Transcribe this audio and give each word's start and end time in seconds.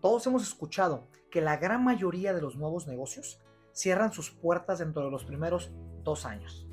Todos 0.00 0.24
hemos 0.28 0.44
escuchado 0.44 1.08
que 1.28 1.40
la 1.40 1.56
gran 1.56 1.82
mayoría 1.82 2.32
de 2.32 2.40
los 2.40 2.54
nuevos 2.54 2.86
negocios 2.86 3.40
cierran 3.72 4.12
sus 4.12 4.30
puertas 4.30 4.78
dentro 4.78 5.04
de 5.04 5.10
los 5.10 5.24
primeros 5.24 5.72
dos 6.04 6.24
años. 6.24 6.68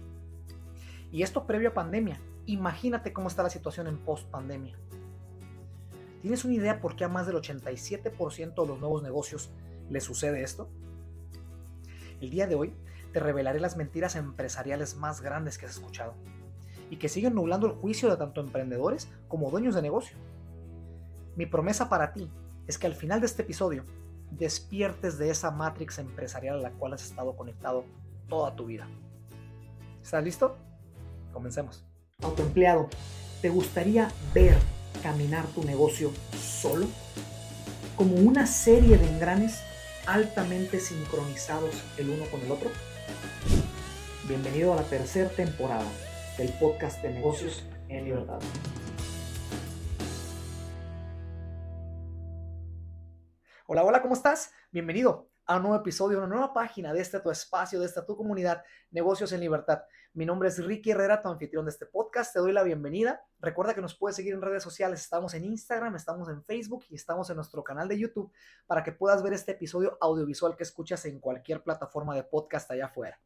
Y 1.11 1.23
esto 1.23 1.47
previo 1.47 1.69
a 1.69 1.73
pandemia. 1.73 2.21
Imagínate 2.45 3.13
cómo 3.13 3.27
está 3.27 3.41
la 3.41 3.49
situación 3.49 3.87
en 3.87 3.97
post 3.97 4.29
pandemia. 4.29 4.77
¿Tienes 6.21 6.45
una 6.45 6.53
idea 6.53 6.79
por 6.79 6.95
qué 6.95 7.03
a 7.03 7.09
más 7.09 7.25
del 7.25 7.37
87% 7.37 8.61
de 8.61 8.67
los 8.67 8.79
nuevos 8.79 9.01
negocios 9.01 9.49
les 9.89 10.03
sucede 10.03 10.43
esto? 10.43 10.69
El 12.21 12.29
día 12.29 12.45
de 12.45 12.53
hoy 12.53 12.75
te 13.11 13.19
revelaré 13.19 13.59
las 13.59 13.75
mentiras 13.75 14.15
empresariales 14.15 14.97
más 14.97 15.21
grandes 15.21 15.57
que 15.57 15.65
has 15.65 15.71
escuchado 15.71 16.13
y 16.91 16.97
que 16.97 17.09
siguen 17.09 17.33
nublando 17.33 17.65
el 17.65 17.73
juicio 17.73 18.07
de 18.07 18.17
tanto 18.17 18.41
emprendedores 18.41 19.11
como 19.27 19.49
dueños 19.49 19.73
de 19.73 19.81
negocio. 19.81 20.15
Mi 21.35 21.47
promesa 21.47 21.89
para 21.89 22.13
ti 22.13 22.29
es 22.67 22.77
que 22.77 22.87
al 22.87 22.95
final 22.95 23.19
de 23.19 23.27
este 23.27 23.43
episodio 23.43 23.83
despiertes 24.31 25.17
de 25.17 25.29
esa 25.29 25.51
matrix 25.51 25.99
empresarial 25.99 26.57
a 26.57 26.61
la 26.61 26.71
cual 26.71 26.93
has 26.93 27.03
estado 27.03 27.35
conectado 27.35 27.85
toda 28.27 28.55
tu 28.55 28.65
vida. 28.65 28.87
¿Estás 30.01 30.23
listo? 30.23 30.57
Comencemos. 31.31 31.83
Autoempleado, 32.21 32.89
¿te 33.41 33.49
gustaría 33.49 34.11
ver 34.33 34.57
caminar 35.03 35.45
tu 35.47 35.63
negocio 35.63 36.11
solo? 36.39 36.87
Como 37.95 38.15
una 38.15 38.47
serie 38.47 38.97
de 38.97 39.07
engranes 39.07 39.61
altamente 40.07 40.79
sincronizados 40.79 41.83
el 41.97 42.09
uno 42.09 42.25
con 42.31 42.41
el 42.41 42.51
otro. 42.51 42.69
Bienvenido 44.27 44.73
a 44.73 44.77
la 44.77 44.83
tercera 44.83 45.29
temporada 45.29 45.85
del 46.37 46.51
podcast 46.53 47.01
de 47.01 47.11
negocios 47.13 47.63
en 47.89 48.05
libertad. 48.05 48.39
Hola, 53.67 53.83
hola, 53.83 53.99
¿cómo 53.99 54.13
estás? 54.13 54.51
Bienvenido 54.69 55.31
a 55.47 55.55
un 55.55 55.63
nuevo 55.63 55.77
episodio, 55.77 56.19
una 56.19 56.27
nueva 56.27 56.53
página 56.53 56.93
de 56.93 57.01
este 57.01 57.19
tu 57.19 57.31
espacio, 57.31 57.79
de 57.79 57.87
esta 57.87 58.05
tu 58.05 58.15
comunidad, 58.15 58.63
Negocios 58.91 59.31
en 59.31 59.39
Libertad. 59.39 59.81
Mi 60.13 60.23
nombre 60.23 60.49
es 60.49 60.63
Ricky 60.63 60.91
Herrera, 60.91 61.23
tu 61.23 61.29
anfitrión 61.29 61.65
de 61.65 61.71
este 61.71 61.87
podcast. 61.87 62.31
Te 62.31 62.37
doy 62.37 62.51
la 62.51 62.61
bienvenida. 62.61 63.25
Recuerda 63.39 63.73
que 63.73 63.81
nos 63.81 63.95
puedes 63.95 64.17
seguir 64.17 64.35
en 64.35 64.43
redes 64.43 64.61
sociales. 64.61 65.01
Estamos 65.01 65.33
en 65.33 65.45
Instagram, 65.45 65.95
estamos 65.95 66.29
en 66.29 66.43
Facebook 66.43 66.85
y 66.91 66.95
estamos 66.95 67.27
en 67.31 67.37
nuestro 67.37 67.63
canal 67.63 67.87
de 67.87 67.97
YouTube 67.97 68.31
para 68.67 68.83
que 68.83 68.91
puedas 68.91 69.23
ver 69.23 69.33
este 69.33 69.53
episodio 69.53 69.97
audiovisual 69.99 70.55
que 70.55 70.61
escuchas 70.61 71.03
en 71.05 71.19
cualquier 71.19 71.63
plataforma 71.63 72.13
de 72.13 72.21
podcast 72.21 72.69
allá 72.69 72.85
afuera. 72.85 73.19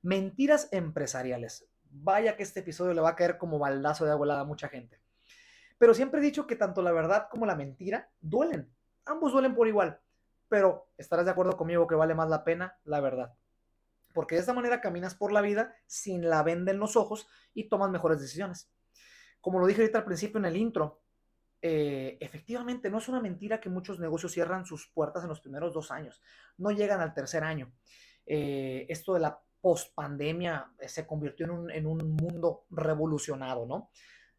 Mentiras 0.00 0.68
empresariales. 0.72 1.68
Vaya 1.90 2.38
que 2.38 2.42
este 2.42 2.60
episodio 2.60 2.94
le 2.94 3.02
va 3.02 3.10
a 3.10 3.16
caer 3.16 3.36
como 3.36 3.58
baldazo 3.58 4.06
de 4.06 4.12
agua 4.12 4.40
a 4.40 4.44
mucha 4.44 4.70
gente. 4.70 4.98
Pero 5.76 5.92
siempre 5.92 6.20
he 6.20 6.24
dicho 6.24 6.46
que 6.46 6.56
tanto 6.56 6.80
la 6.80 6.90
verdad 6.90 7.28
como 7.30 7.44
la 7.44 7.54
mentira 7.54 8.08
duelen 8.22 8.72
ambos 9.08 9.32
duelen 9.32 9.54
por 9.54 9.66
igual, 9.66 10.00
pero 10.48 10.88
estarás 10.96 11.24
de 11.24 11.32
acuerdo 11.32 11.56
conmigo 11.56 11.86
que 11.86 11.94
vale 11.94 12.14
más 12.14 12.28
la 12.28 12.44
pena 12.44 12.78
la 12.84 13.00
verdad. 13.00 13.34
Porque 14.14 14.34
de 14.34 14.40
esta 14.40 14.54
manera 14.54 14.80
caminas 14.80 15.14
por 15.14 15.32
la 15.32 15.40
vida 15.40 15.74
sin 15.86 16.28
la 16.28 16.42
venda 16.42 16.72
en 16.72 16.78
los 16.78 16.96
ojos 16.96 17.28
y 17.54 17.68
tomas 17.68 17.90
mejores 17.90 18.20
decisiones. 18.20 18.70
Como 19.40 19.58
lo 19.58 19.66
dije 19.66 19.82
ahorita 19.82 19.98
al 19.98 20.04
principio 20.04 20.38
en 20.38 20.46
el 20.46 20.56
intro, 20.56 21.00
eh, 21.60 22.16
efectivamente 22.20 22.90
no 22.90 22.98
es 22.98 23.08
una 23.08 23.20
mentira 23.20 23.60
que 23.60 23.68
muchos 23.68 23.98
negocios 23.98 24.32
cierran 24.32 24.64
sus 24.64 24.88
puertas 24.88 25.22
en 25.22 25.28
los 25.28 25.40
primeros 25.40 25.74
dos 25.74 25.90
años, 25.90 26.22
no 26.56 26.70
llegan 26.70 27.00
al 27.00 27.14
tercer 27.14 27.44
año. 27.44 27.72
Eh, 28.26 28.86
esto 28.88 29.14
de 29.14 29.20
la 29.20 29.40
pospandemia 29.60 30.72
eh, 30.78 30.88
se 30.88 31.06
convirtió 31.06 31.46
en 31.46 31.52
un, 31.52 31.70
en 31.70 31.86
un 31.86 32.16
mundo 32.16 32.66
revolucionado, 32.70 33.66
¿no? 33.66 33.90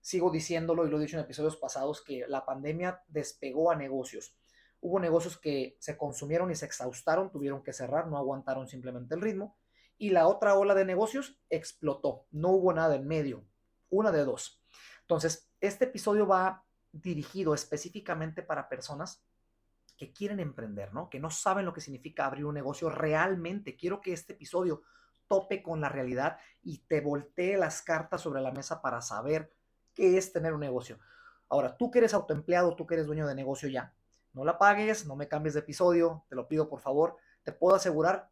Sigo 0.01 0.31
diciéndolo 0.31 0.85
y 0.85 0.89
lo 0.89 0.97
he 0.97 1.01
dicho 1.01 1.17
en 1.17 1.23
episodios 1.23 1.57
pasados 1.57 2.03
que 2.03 2.25
la 2.27 2.45
pandemia 2.45 3.03
despegó 3.07 3.69
a 3.69 3.75
negocios 3.75 4.38
Hubo 4.81 4.99
negocios 4.99 5.37
que 5.37 5.75
se 5.79 5.97
consumieron 5.97 6.51
y 6.51 6.55
se 6.55 6.65
exhaustaron, 6.65 7.31
tuvieron 7.31 7.63
que 7.63 7.73
cerrar, 7.73 8.07
no 8.07 8.17
aguantaron 8.17 8.67
simplemente 8.67 9.15
el 9.15 9.21
ritmo. 9.21 9.57
Y 9.97 10.11
la 10.11 10.27
otra 10.27 10.55
ola 10.55 10.75
de 10.75 10.85
negocios 10.85 11.37
explotó. 11.49 12.25
No 12.31 12.49
hubo 12.49 12.73
nada 12.73 12.95
en 12.95 13.07
medio. 13.07 13.45
Una 13.89 14.11
de 14.11 14.23
dos. 14.23 14.61
Entonces, 15.01 15.51
este 15.59 15.85
episodio 15.85 16.25
va 16.25 16.63
dirigido 16.91 17.53
específicamente 17.53 18.41
para 18.41 18.69
personas 18.69 19.23
que 19.97 20.13
quieren 20.13 20.39
emprender, 20.39 20.93
¿no? 20.93 21.09
Que 21.09 21.19
no 21.19 21.29
saben 21.29 21.65
lo 21.65 21.73
que 21.73 21.81
significa 21.81 22.25
abrir 22.25 22.45
un 22.45 22.53
negocio 22.53 22.89
realmente. 22.89 23.75
Quiero 23.75 23.99
que 23.99 24.13
este 24.13 24.33
episodio 24.33 24.81
tope 25.27 25.61
con 25.61 25.81
la 25.81 25.89
realidad 25.89 26.37
y 26.63 26.79
te 26.79 27.01
voltee 27.01 27.57
las 27.57 27.81
cartas 27.81 28.21
sobre 28.21 28.41
la 28.41 28.51
mesa 28.51 28.81
para 28.81 29.01
saber 29.01 29.53
qué 29.93 30.17
es 30.17 30.31
tener 30.31 30.53
un 30.53 30.61
negocio. 30.61 30.99
Ahora, 31.49 31.75
tú 31.75 31.91
que 31.91 31.99
eres 31.99 32.13
autoempleado, 32.13 32.75
tú 32.75 32.87
que 32.87 32.95
eres 32.95 33.07
dueño 33.07 33.27
de 33.27 33.35
negocio 33.35 33.67
ya, 33.67 33.93
no 34.33 34.45
la 34.45 34.57
pagues, 34.57 35.05
no 35.05 35.15
me 35.15 35.27
cambies 35.27 35.53
de 35.53 35.61
episodio, 35.61 36.25
te 36.29 36.35
lo 36.35 36.47
pido 36.47 36.69
por 36.69 36.81
favor. 36.81 37.17
Te 37.43 37.51
puedo 37.51 37.75
asegurar, 37.75 38.29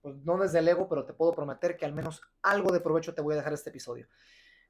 pues 0.00 0.16
no 0.16 0.38
desde 0.38 0.60
el 0.60 0.68
ego, 0.68 0.88
pero 0.88 1.04
te 1.04 1.12
puedo 1.12 1.32
prometer 1.32 1.76
que 1.76 1.84
al 1.84 1.92
menos 1.92 2.22
algo 2.42 2.72
de 2.72 2.80
provecho 2.80 3.14
te 3.14 3.22
voy 3.22 3.34
a 3.34 3.38
dejar 3.38 3.52
este 3.52 3.70
episodio. 3.70 4.06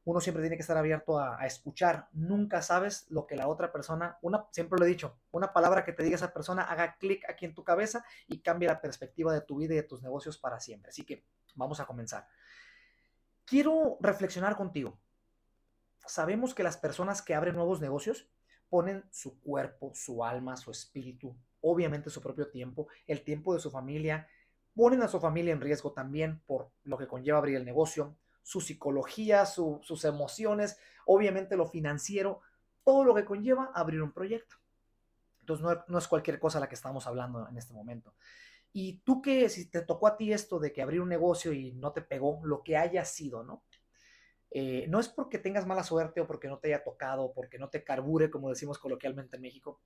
Uno 0.04 0.20
siempre 0.20 0.42
tiene 0.42 0.56
que 0.56 0.62
estar 0.62 0.76
abierto 0.76 1.18
a, 1.18 1.46
escuchar. 1.46 2.08
Nunca 2.12 2.60
sabes 2.60 3.06
lo 3.10 3.26
que 3.26 3.36
la 3.36 3.46
otra 3.46 3.70
persona, 3.70 4.18
una, 4.22 4.46
siempre 4.50 4.78
lo 4.78 4.84
he 4.84 4.88
dicho, 4.88 5.16
una 5.30 5.52
palabra 5.52 5.84
que 5.84 5.92
te 5.92 6.02
diga 6.02 6.16
esa 6.16 6.32
persona 6.32 6.62
haga 6.62 6.96
clic 6.96 7.24
aquí 7.28 7.44
en 7.44 7.54
tu 7.54 7.62
cabeza 7.62 8.04
y 8.26 8.40
cambie 8.40 8.66
la 8.66 8.80
perspectiva 8.80 9.32
de 9.32 9.42
tu 9.42 9.58
vida 9.58 9.74
y 9.74 9.76
de 9.76 9.82
tus 9.84 10.02
negocios 10.02 10.38
para 10.38 10.58
siempre. 10.58 10.90
Así 10.90 11.04
que 11.04 11.24
vamos 11.54 11.78
a 11.78 11.86
comenzar. 11.86 12.26
Quiero 13.44 13.96
reflexionar 14.00 14.56
contigo. 14.56 14.98
Sabemos 16.04 16.52
que 16.54 16.64
las 16.64 16.76
personas 16.76 17.22
que 17.22 17.36
abren 17.36 17.54
nuevos 17.54 17.80
negocios 17.80 18.28
ponen 18.72 19.04
su 19.10 19.38
cuerpo, 19.38 19.92
su 19.94 20.24
alma, 20.24 20.56
su 20.56 20.70
espíritu, 20.70 21.36
obviamente 21.60 22.08
su 22.08 22.22
propio 22.22 22.48
tiempo, 22.48 22.88
el 23.06 23.22
tiempo 23.22 23.52
de 23.52 23.60
su 23.60 23.70
familia, 23.70 24.26
ponen 24.74 25.02
a 25.02 25.08
su 25.08 25.20
familia 25.20 25.52
en 25.52 25.60
riesgo 25.60 25.92
también 25.92 26.40
por 26.46 26.70
lo 26.84 26.96
que 26.96 27.06
conlleva 27.06 27.36
abrir 27.36 27.56
el 27.56 27.66
negocio, 27.66 28.16
su 28.42 28.62
psicología, 28.62 29.44
sus 29.44 30.04
emociones, 30.06 30.78
obviamente 31.04 31.54
lo 31.54 31.66
financiero, 31.66 32.40
todo 32.82 33.04
lo 33.04 33.14
que 33.14 33.26
conlleva 33.26 33.70
abrir 33.74 34.00
un 34.00 34.12
proyecto. 34.12 34.56
Entonces 35.40 35.66
no, 35.86 35.98
es 35.98 36.08
cualquier 36.08 36.38
cosa 36.38 36.58
la 36.58 36.70
que 36.70 36.74
estamos 36.74 37.06
hablando 37.06 37.46
en 37.46 37.58
este 37.58 37.74
momento. 37.74 38.14
Y 38.72 39.00
tú 39.00 39.20
que 39.20 39.50
si 39.50 39.66
te 39.66 39.82
tocó 39.82 40.06
a 40.06 40.16
ti 40.16 40.32
esto 40.32 40.58
de 40.58 40.72
que 40.72 40.80
abrir 40.80 41.02
un 41.02 41.10
negocio 41.10 41.52
y 41.52 41.72
no 41.72 41.92
te 41.92 42.00
pegó, 42.00 42.40
lo 42.42 42.62
que 42.62 42.78
haya 42.78 43.04
sido, 43.04 43.44
¿no? 43.44 43.64
Eh, 44.54 44.84
no 44.88 45.00
es 45.00 45.08
porque 45.08 45.38
tengas 45.38 45.66
mala 45.66 45.82
suerte 45.82 46.20
o 46.20 46.26
porque 46.26 46.46
no 46.46 46.58
te 46.58 46.68
haya 46.68 46.84
tocado 46.84 47.22
o 47.22 47.32
porque 47.32 47.58
no 47.58 47.70
te 47.70 47.82
carbure, 47.82 48.30
como 48.30 48.50
decimos 48.50 48.78
coloquialmente 48.78 49.36
en 49.36 49.42
México. 49.42 49.80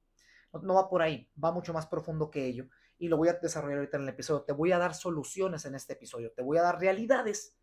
No, 0.63 0.75
va 0.75 0.89
por 0.89 1.03
ahí, 1.03 1.31
va 1.43 1.53
mucho 1.53 1.73
más 1.73 1.87
profundo 1.87 2.31
que 2.31 2.47
ello. 2.47 2.69
Y 2.99 3.09
lo 3.09 3.17
voy 3.17 3.29
a 3.29 3.35
desarrollar 3.35 3.79
ahorita 3.79 3.99
en 3.99 4.03
el 4.05 4.09
episodio. 4.09 4.43
Te 4.43 4.53
voy 4.53 4.73
a 4.73 4.79
dar 4.79 4.95
soluciones 4.95 5.65
en 5.67 5.77
este 5.77 5.93
episodio. 5.93 6.33
Te 6.33 6.43
voy 6.43 6.59
a 6.59 6.63
dar 6.63 6.81
realidades, 6.81 7.57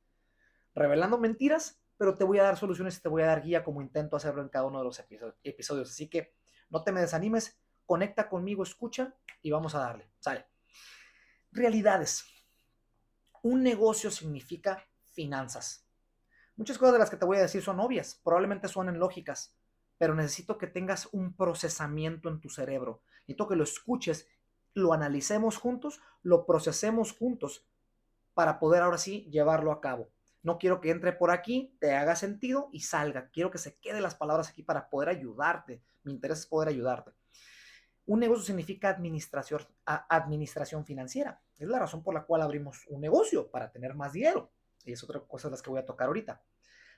revelando 0.73 1.17
mentiras, 1.17 1.81
pero 1.97 2.15
te 2.15 2.23
voy 2.23 2.39
a 2.39 2.43
dar 2.43 2.55
soluciones 2.55 2.97
y 2.97 3.01
te 3.01 3.09
voy 3.09 3.23
a 3.23 3.27
dar 3.27 3.41
guía 3.41 3.63
como 3.63 3.81
intento 3.81 4.15
hacerlo 4.15 4.41
en 4.41 4.49
cada 4.49 4.65
uno 4.65 4.79
de 4.79 4.85
los 4.85 5.03
episodios. 5.43 5.89
Así 5.89 6.09
que 6.09 6.35
no 6.69 6.83
te 6.83 6.93
me 6.93 7.01
desanimes, 7.01 7.59
conecta 7.85 8.29
conmigo, 8.29 8.63
escucha 8.63 9.13
y 9.41 9.51
vamos 9.51 9.75
a 9.75 9.79
darle. 9.79 10.09
Sale. 10.19 10.45
Realidades. 11.51 12.23
Un 13.41 13.61
negocio 13.61 14.09
significa 14.09 14.87
finanzas 15.11 15.83
Muchas 16.55 16.77
cosas 16.77 16.93
de 16.93 16.99
las 16.99 17.09
que 17.09 17.17
te 17.17 17.25
voy 17.25 17.37
a 17.37 17.41
decir 17.41 17.63
son 17.63 17.79
obvias, 17.79 18.21
probablemente 18.23 18.67
suenen 18.67 18.99
lógicas, 18.99 19.55
pero 19.97 20.13
necesito 20.13 20.57
que 20.57 20.67
tengas 20.67 21.09
un 21.11 21.35
procesamiento 21.35 22.29
en 22.29 22.39
tu 22.39 22.49
cerebro. 22.49 23.01
Necesito 23.21 23.47
que 23.47 23.55
lo 23.55 23.63
escuches, 23.63 24.27
lo 24.73 24.93
analicemos 24.93 25.57
juntos, 25.57 26.01
lo 26.21 26.45
procesemos 26.45 27.11
juntos 27.13 27.65
para 28.33 28.59
poder 28.59 28.83
ahora 28.83 28.97
sí 28.97 29.27
llevarlo 29.31 29.71
a 29.71 29.81
cabo. 29.81 30.09
No 30.43 30.57
quiero 30.57 30.81
que 30.81 30.91
entre 30.91 31.13
por 31.13 31.31
aquí, 31.31 31.75
te 31.79 31.95
haga 31.95 32.15
sentido 32.15 32.69
y 32.71 32.81
salga. 32.81 33.29
Quiero 33.31 33.49
que 33.49 33.57
se 33.57 33.77
queden 33.77 34.03
las 34.03 34.15
palabras 34.15 34.49
aquí 34.49 34.61
para 34.61 34.89
poder 34.89 35.09
ayudarte. 35.09 35.81
Mi 36.03 36.11
interés 36.11 36.39
es 36.39 36.47
poder 36.47 36.69
ayudarte. 36.69 37.11
Un 38.05 38.19
negocio 38.19 38.43
significa 38.43 38.89
administración, 38.89 39.61
administración 39.85 40.85
financiera. 40.85 41.41
Es 41.57 41.67
la 41.69 41.79
razón 41.79 42.03
por 42.03 42.13
la 42.13 42.25
cual 42.25 42.41
abrimos 42.41 42.85
un 42.89 42.99
negocio, 42.99 43.49
para 43.49 43.71
tener 43.71 43.95
más 43.95 44.11
dinero. 44.11 44.51
Y 44.85 44.93
es 44.93 45.03
otra 45.03 45.19
cosa 45.21 45.49
las 45.49 45.61
que 45.61 45.69
voy 45.69 45.79
a 45.79 45.85
tocar 45.85 46.07
ahorita. 46.07 46.41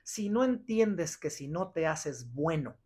Si 0.02 0.28
no 0.28 0.44
entiendes 0.44 1.16
que 1.16 1.30
si 1.30 1.48
no 1.48 1.72
te 1.72 1.86
haces 1.86 2.32
bueno, 2.32 2.76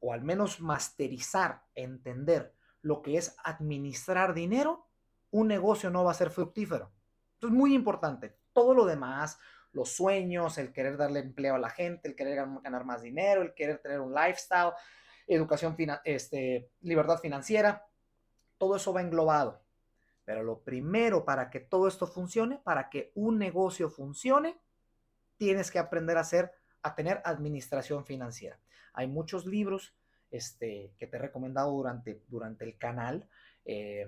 o 0.00 0.12
al 0.12 0.22
menos 0.22 0.60
masterizar, 0.60 1.62
entender 1.74 2.54
lo 2.82 3.02
que 3.02 3.16
es 3.16 3.36
administrar 3.44 4.34
dinero, 4.34 4.86
un 5.30 5.48
negocio 5.48 5.90
no 5.90 6.04
va 6.04 6.10
a 6.12 6.14
ser 6.14 6.30
fructífero. 6.30 6.90
Esto 7.34 7.46
es 7.46 7.52
muy 7.52 7.74
importante. 7.74 8.36
Todo 8.52 8.74
lo 8.74 8.86
demás, 8.86 9.38
los 9.72 9.90
sueños, 9.90 10.58
el 10.58 10.72
querer 10.72 10.96
darle 10.96 11.20
empleo 11.20 11.54
a 11.54 11.58
la 11.58 11.70
gente, 11.70 12.08
el 12.08 12.16
querer 12.16 12.36
ganar 12.62 12.84
más 12.84 13.02
dinero, 13.02 13.42
el 13.42 13.54
querer 13.54 13.78
tener 13.78 14.00
un 14.00 14.14
lifestyle, 14.14 14.72
educación, 15.26 15.76
este, 16.04 16.70
libertad 16.80 17.18
financiera, 17.18 17.86
todo 18.58 18.76
eso 18.76 18.92
va 18.92 19.00
englobado. 19.00 19.62
Pero 20.30 20.44
lo 20.44 20.60
primero 20.60 21.24
para 21.24 21.50
que 21.50 21.58
todo 21.58 21.88
esto 21.88 22.06
funcione, 22.06 22.60
para 22.62 22.88
que 22.88 23.10
un 23.16 23.36
negocio 23.36 23.90
funcione, 23.90 24.56
tienes 25.38 25.72
que 25.72 25.80
aprender 25.80 26.16
a 26.16 26.20
hacer, 26.20 26.52
a 26.82 26.94
tener 26.94 27.20
administración 27.24 28.04
financiera. 28.04 28.56
Hay 28.92 29.08
muchos 29.08 29.44
libros, 29.44 29.92
este, 30.30 30.94
que 31.00 31.08
te 31.08 31.16
he 31.16 31.20
recomendado 31.20 31.72
durante, 31.72 32.22
durante 32.28 32.64
el 32.64 32.78
canal 32.78 33.28
eh, 33.64 34.06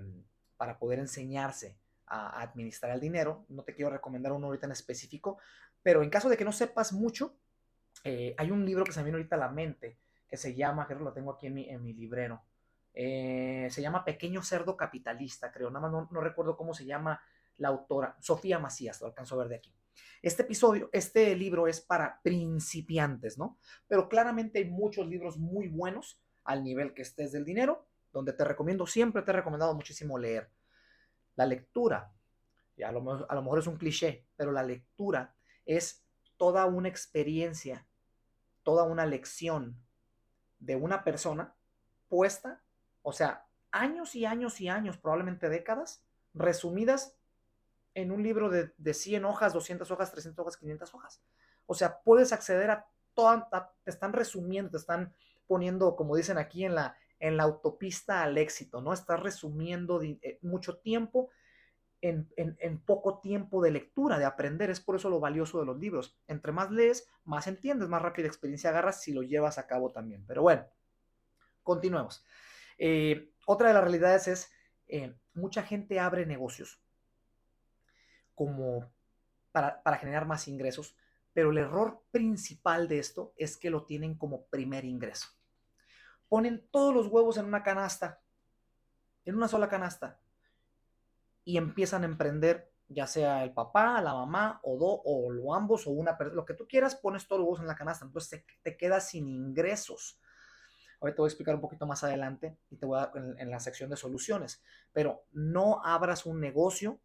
para 0.55 0.79
poder 0.79 0.99
enseñarse 0.99 1.75
a, 2.05 2.41
administrar 2.41 2.93
el 2.93 3.01
dinero. 3.01 3.43
No 3.49 3.63
te 3.63 3.75
quiero 3.75 3.91
recomendar 3.91 4.31
uno 4.31 4.47
ahorita 4.47 4.67
en 4.67 4.71
específico, 4.71 5.39
pero 5.81 6.03
en 6.03 6.09
caso 6.09 6.29
de 6.29 6.37
que 6.37 6.45
no 6.45 6.53
sepas 6.53 6.93
mucho, 6.93 7.35
eh, 8.05 8.33
hay 8.37 8.49
un 8.49 8.65
libro 8.65 8.85
que 8.85 8.93
se 8.93 9.01
me 9.01 9.03
viene 9.03 9.17
ahorita 9.17 9.35
la 9.35 9.49
mente 9.49 9.97
que 10.29 10.37
se 10.37 10.55
llama, 10.55 10.87
creo 10.87 10.99
que 10.99 11.03
lo 11.03 11.11
tengo 11.11 11.33
aquí 11.33 11.47
en 11.47 11.53
mi, 11.53 11.69
en 11.69 11.83
mi 11.83 11.91
librero, 11.91 12.41
eh, 12.93 13.67
se 13.71 13.81
llama 13.81 14.05
Pequeño 14.05 14.43
Cerdo 14.43 14.77
Capitalista, 14.77 15.51
creo, 15.51 15.69
nada 15.71 15.89
más 15.89 16.11
no, 16.11 16.21
recuerdo 16.21 16.55
cómo 16.55 16.73
se 16.73 16.85
llama 16.85 17.21
la 17.57 17.69
autora, 17.69 18.15
Sofía 18.19 18.59
Macías, 18.59 19.01
lo 19.01 19.07
alcanzo 19.07 19.35
a 19.35 19.39
ver 19.39 19.49
de 19.49 19.55
aquí. 19.55 19.73
Este 20.21 20.43
episodio, 20.43 20.89
este 20.93 21.35
libro 21.35 21.67
es 21.67 21.81
para 21.81 22.21
principiantes, 22.23 23.37
¿no? 23.37 23.57
Pero 23.87 24.09
claramente 24.09 24.59
hay 24.59 24.69
muchos 24.69 25.07
libros 25.07 25.37
muy 25.37 25.67
buenos 25.67 26.21
al 26.43 26.63
nivel 26.63 26.93
que 26.93 27.01
estés 27.01 27.31
del 27.31 27.45
dinero, 27.45 27.87
donde 28.11 28.33
te 28.33 28.43
recomiendo, 28.43 28.85
siempre 28.85 29.21
te 29.21 29.31
he 29.31 29.35
recomendado 29.35 29.73
muchísimo 29.73 30.17
leer. 30.17 30.49
La 31.35 31.45
lectura, 31.45 32.13
y 32.75 32.81
lo, 32.81 33.29
a 33.29 33.35
lo 33.35 33.41
mejor 33.41 33.59
es 33.59 33.67
un 33.67 33.77
cliché, 33.77 34.25
pero 34.35 34.51
la 34.51 34.63
lectura 34.63 35.35
es 35.65 36.05
toda 36.37 36.65
una 36.65 36.89
experiencia, 36.89 37.87
toda 38.63 38.83
una 38.83 39.05
lección 39.05 39.77
de 40.59 40.75
una 40.75 41.03
persona 41.03 41.55
puesta, 42.07 42.62
o 43.03 43.13
sea, 43.13 43.45
años 43.71 44.15
y 44.15 44.25
años 44.25 44.59
y 44.59 44.69
años, 44.69 44.97
probablemente 44.97 45.49
décadas, 45.49 46.03
resumidas 46.33 47.15
en 47.93 48.11
un 48.11 48.23
libro 48.23 48.49
de, 48.49 48.73
de 48.77 48.93
100 48.93 49.25
hojas, 49.25 49.53
200 49.53 49.89
hojas, 49.91 50.11
300 50.11 50.39
hojas, 50.41 50.57
500 50.57 50.93
hojas. 50.95 51.21
O 51.67 51.75
sea, 51.75 51.99
puedes 52.01 52.33
acceder 52.33 52.71
a 52.71 52.87
toda, 53.13 53.71
te 53.83 53.91
están 53.91 54.13
resumiendo, 54.13 54.71
te 54.71 54.77
están 54.77 55.13
poniendo, 55.47 55.95
como 55.95 56.15
dicen 56.15 56.37
aquí, 56.37 56.65
en 56.65 56.75
la, 56.75 56.97
en 57.19 57.37
la 57.37 57.43
autopista 57.43 58.23
al 58.23 58.37
éxito, 58.37 58.81
¿no? 58.81 58.93
Estás 58.93 59.19
resumiendo 59.19 60.01
eh, 60.01 60.39
mucho 60.41 60.77
tiempo 60.77 61.29
en, 62.01 62.27
en, 62.35 62.79
poco 62.79 63.19
tiempo 63.19 63.61
de 63.61 63.71
lectura, 63.71 64.19
de 64.19 64.25
aprender. 64.25 64.69
Es 64.69 64.81
por 64.81 64.97
eso 64.97 65.09
lo 65.09 65.21
valioso 65.21 65.59
de 65.59 65.65
los 65.65 65.77
libros. 65.77 66.17
Entre 66.27 66.51
más 66.51 66.69
lees, 66.69 67.07
más 67.23 67.47
entiendes, 67.47 67.87
más 67.87 68.01
rápida 68.01 68.27
experiencia 68.27 68.71
agarras 68.71 69.01
si 69.01 69.13
lo 69.13 69.23
llevas 69.23 69.57
a 69.57 69.67
cabo 69.67 69.91
también. 69.91 70.25
Pero 70.27 70.41
bueno, 70.41 70.65
continuemos. 71.63 72.25
Eh, 72.85 73.31
otra 73.45 73.69
de 73.69 73.75
las 73.75 73.83
realidades 73.83 74.27
es, 74.27 74.51
eh, 74.89 75.15
mucha 75.33 75.63
gente 75.63 76.01
abre 76.01 76.25
negocios 76.25 76.83
como 78.35 78.91
para, 79.53 79.97
generar 79.97 80.25
más 80.25 80.49
ingresos, 80.49 80.97
pero 81.31 81.51
el 81.51 81.59
error 81.59 82.03
principal 82.11 82.89
de 82.89 82.99
esto 82.99 83.33
es 83.37 83.55
que 83.55 83.69
lo 83.69 83.85
tienen 83.85 84.17
como 84.17 84.47
primer 84.47 84.83
ingreso. 84.83 85.29
Ponen 86.27 86.67
todos 86.71 86.93
los 86.93 87.07
huevos 87.07 87.37
en 87.37 87.45
una 87.45 87.63
canasta, 87.63 88.21
en 89.23 89.35
una 89.35 89.47
sola 89.47 89.69
canasta, 89.69 90.19
y 91.45 91.55
empiezan 91.55 92.03
a 92.03 92.07
emprender, 92.07 92.69
ya 92.89 93.07
sea 93.07 93.45
el 93.45 93.53
papá, 93.53 94.01
la 94.01 94.13
mamá, 94.13 94.59
o, 94.61 94.77
do, 94.77 95.01
o 95.05 95.31
lo 95.31 95.55
ambos, 95.55 95.87
o 95.87 95.91
una 95.91 96.17
persona, 96.17 96.35
lo 96.35 96.43
que 96.43 96.53
tú 96.53 96.67
quieras, 96.67 96.95
pones 96.95 97.29
todos 97.29 97.39
los 97.39 97.45
huevos 97.45 97.61
en 97.61 97.67
la 97.67 97.77
canasta, 97.77 98.03
entonces 98.03 98.43
te, 98.61 98.75
quedas 98.75 99.07
sin 99.07 99.29
ingresos. 99.29 100.19
Ahorita 101.03 101.17
te 101.17 101.21
voy 101.21 101.27
a 101.27 101.29
explicar 101.29 101.55
un 101.55 101.61
poquito 101.61 101.85
más 101.85 102.03
adelante 102.03 102.57
y 102.71 102.77
te 102.77 102.85
voy 102.85 102.99
a 102.99 103.11
en, 103.13 103.37
en 103.37 103.51
la 103.51 103.59
sección 103.59 103.89
de 103.89 103.97
soluciones, 103.97 104.63
pero 104.91 105.25
no 105.31 105.85
abras 105.85 106.25
un 106.25 106.39
negocio 106.39 106.99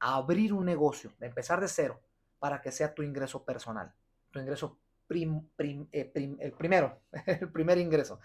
abrir 0.00 0.54
un 0.54 0.64
negocio, 0.64 1.12
de 1.18 1.26
empezar 1.26 1.60
de 1.60 1.68
cero, 1.68 2.00
para 2.38 2.60
que 2.62 2.72
sea 2.72 2.94
tu 2.94 3.02
ingreso 3.02 3.44
personal, 3.44 3.92
tu 4.30 4.40
ingreso 4.40 4.80
eh, 5.10 6.12
el 6.14 6.52
primero, 6.52 7.02
el 7.26 7.52
primer 7.52 7.78
ingreso. 7.78 8.20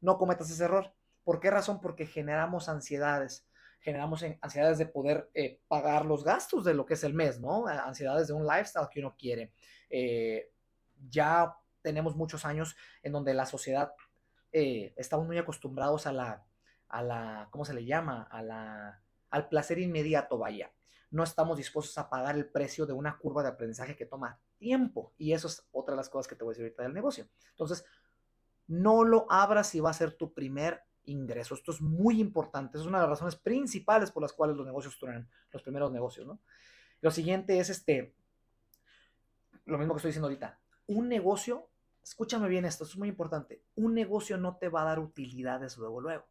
No 0.00 0.18
cometas 0.18 0.50
ese 0.50 0.64
error. 0.64 0.92
¿Por 1.22 1.38
qué 1.38 1.50
razón? 1.50 1.80
Porque 1.80 2.06
generamos 2.06 2.68
ansiedades. 2.68 3.46
Generamos 3.80 4.24
ansiedades 4.40 4.78
de 4.78 4.86
poder 4.86 5.30
eh, 5.34 5.60
pagar 5.68 6.06
los 6.06 6.24
gastos 6.24 6.64
de 6.64 6.74
lo 6.74 6.86
que 6.86 6.94
es 6.94 7.04
el 7.04 7.14
mes, 7.14 7.40
¿no? 7.40 7.66
Ansiedades 7.66 8.28
de 8.28 8.34
un 8.34 8.46
lifestyle 8.46 8.88
que 8.90 9.00
uno 9.00 9.16
quiere. 9.18 9.52
Eh, 9.90 10.50
ya 11.10 11.56
tenemos 11.82 12.14
muchos 12.14 12.44
años 12.44 12.76
en 13.02 13.12
donde 13.12 13.34
la 13.34 13.44
sociedad 13.44 13.92
estamos 14.52 15.26
muy 15.26 15.38
acostumbrados 15.38 16.06
a 16.06 16.12
la, 16.12 16.44
a 16.88 17.02
la, 17.02 17.48
¿cómo 17.50 17.64
se 17.64 17.74
le 17.74 17.84
llama? 17.84 18.22
A 18.30 18.42
la, 18.42 19.02
al 19.30 19.48
placer 19.48 19.78
inmediato, 19.78 20.38
vaya 20.38 20.72
no 21.12 21.22
estamos 21.22 21.58
dispuestos 21.58 21.96
a 21.98 22.08
pagar 22.08 22.36
el 22.36 22.46
precio 22.46 22.86
de 22.86 22.94
una 22.94 23.18
curva 23.18 23.42
de 23.42 23.50
aprendizaje 23.50 23.94
que 23.94 24.06
toma 24.06 24.40
tiempo. 24.58 25.12
Y 25.18 25.34
eso 25.34 25.46
es 25.46 25.68
otra 25.70 25.92
de 25.92 25.98
las 25.98 26.08
cosas 26.08 26.26
que 26.26 26.34
te 26.34 26.42
voy 26.42 26.52
a 26.52 26.52
decir 26.52 26.64
ahorita 26.64 26.82
del 26.84 26.94
negocio. 26.94 27.28
Entonces, 27.50 27.84
no 28.66 29.04
lo 29.04 29.30
abras 29.30 29.68
si 29.68 29.78
va 29.78 29.90
a 29.90 29.94
ser 29.94 30.14
tu 30.14 30.32
primer 30.32 30.82
ingreso. 31.04 31.54
Esto 31.54 31.70
es 31.70 31.82
muy 31.82 32.18
importante. 32.18 32.78
Es 32.78 32.86
una 32.86 32.98
de 32.98 33.02
las 33.02 33.10
razones 33.10 33.36
principales 33.36 34.10
por 34.10 34.22
las 34.22 34.32
cuales 34.32 34.56
los 34.56 34.64
negocios 34.64 34.98
truenan, 34.98 35.28
los 35.52 35.62
primeros 35.62 35.92
negocios, 35.92 36.26
¿no? 36.26 36.40
Lo 37.02 37.10
siguiente 37.10 37.58
es 37.58 37.68
este, 37.68 38.14
lo 39.66 39.76
mismo 39.76 39.92
que 39.92 39.98
estoy 39.98 40.08
diciendo 40.08 40.28
ahorita. 40.28 40.58
Un 40.86 41.10
negocio, 41.10 41.68
escúchame 42.02 42.48
bien 42.48 42.64
esto, 42.64 42.84
es 42.84 42.96
muy 42.96 43.08
importante. 43.08 43.62
Un 43.74 43.94
negocio 43.94 44.36
no 44.36 44.56
te 44.56 44.68
va 44.68 44.82
a 44.82 44.86
dar 44.86 44.98
utilidades 44.98 45.76
luego, 45.76 46.00
luego. 46.00 46.26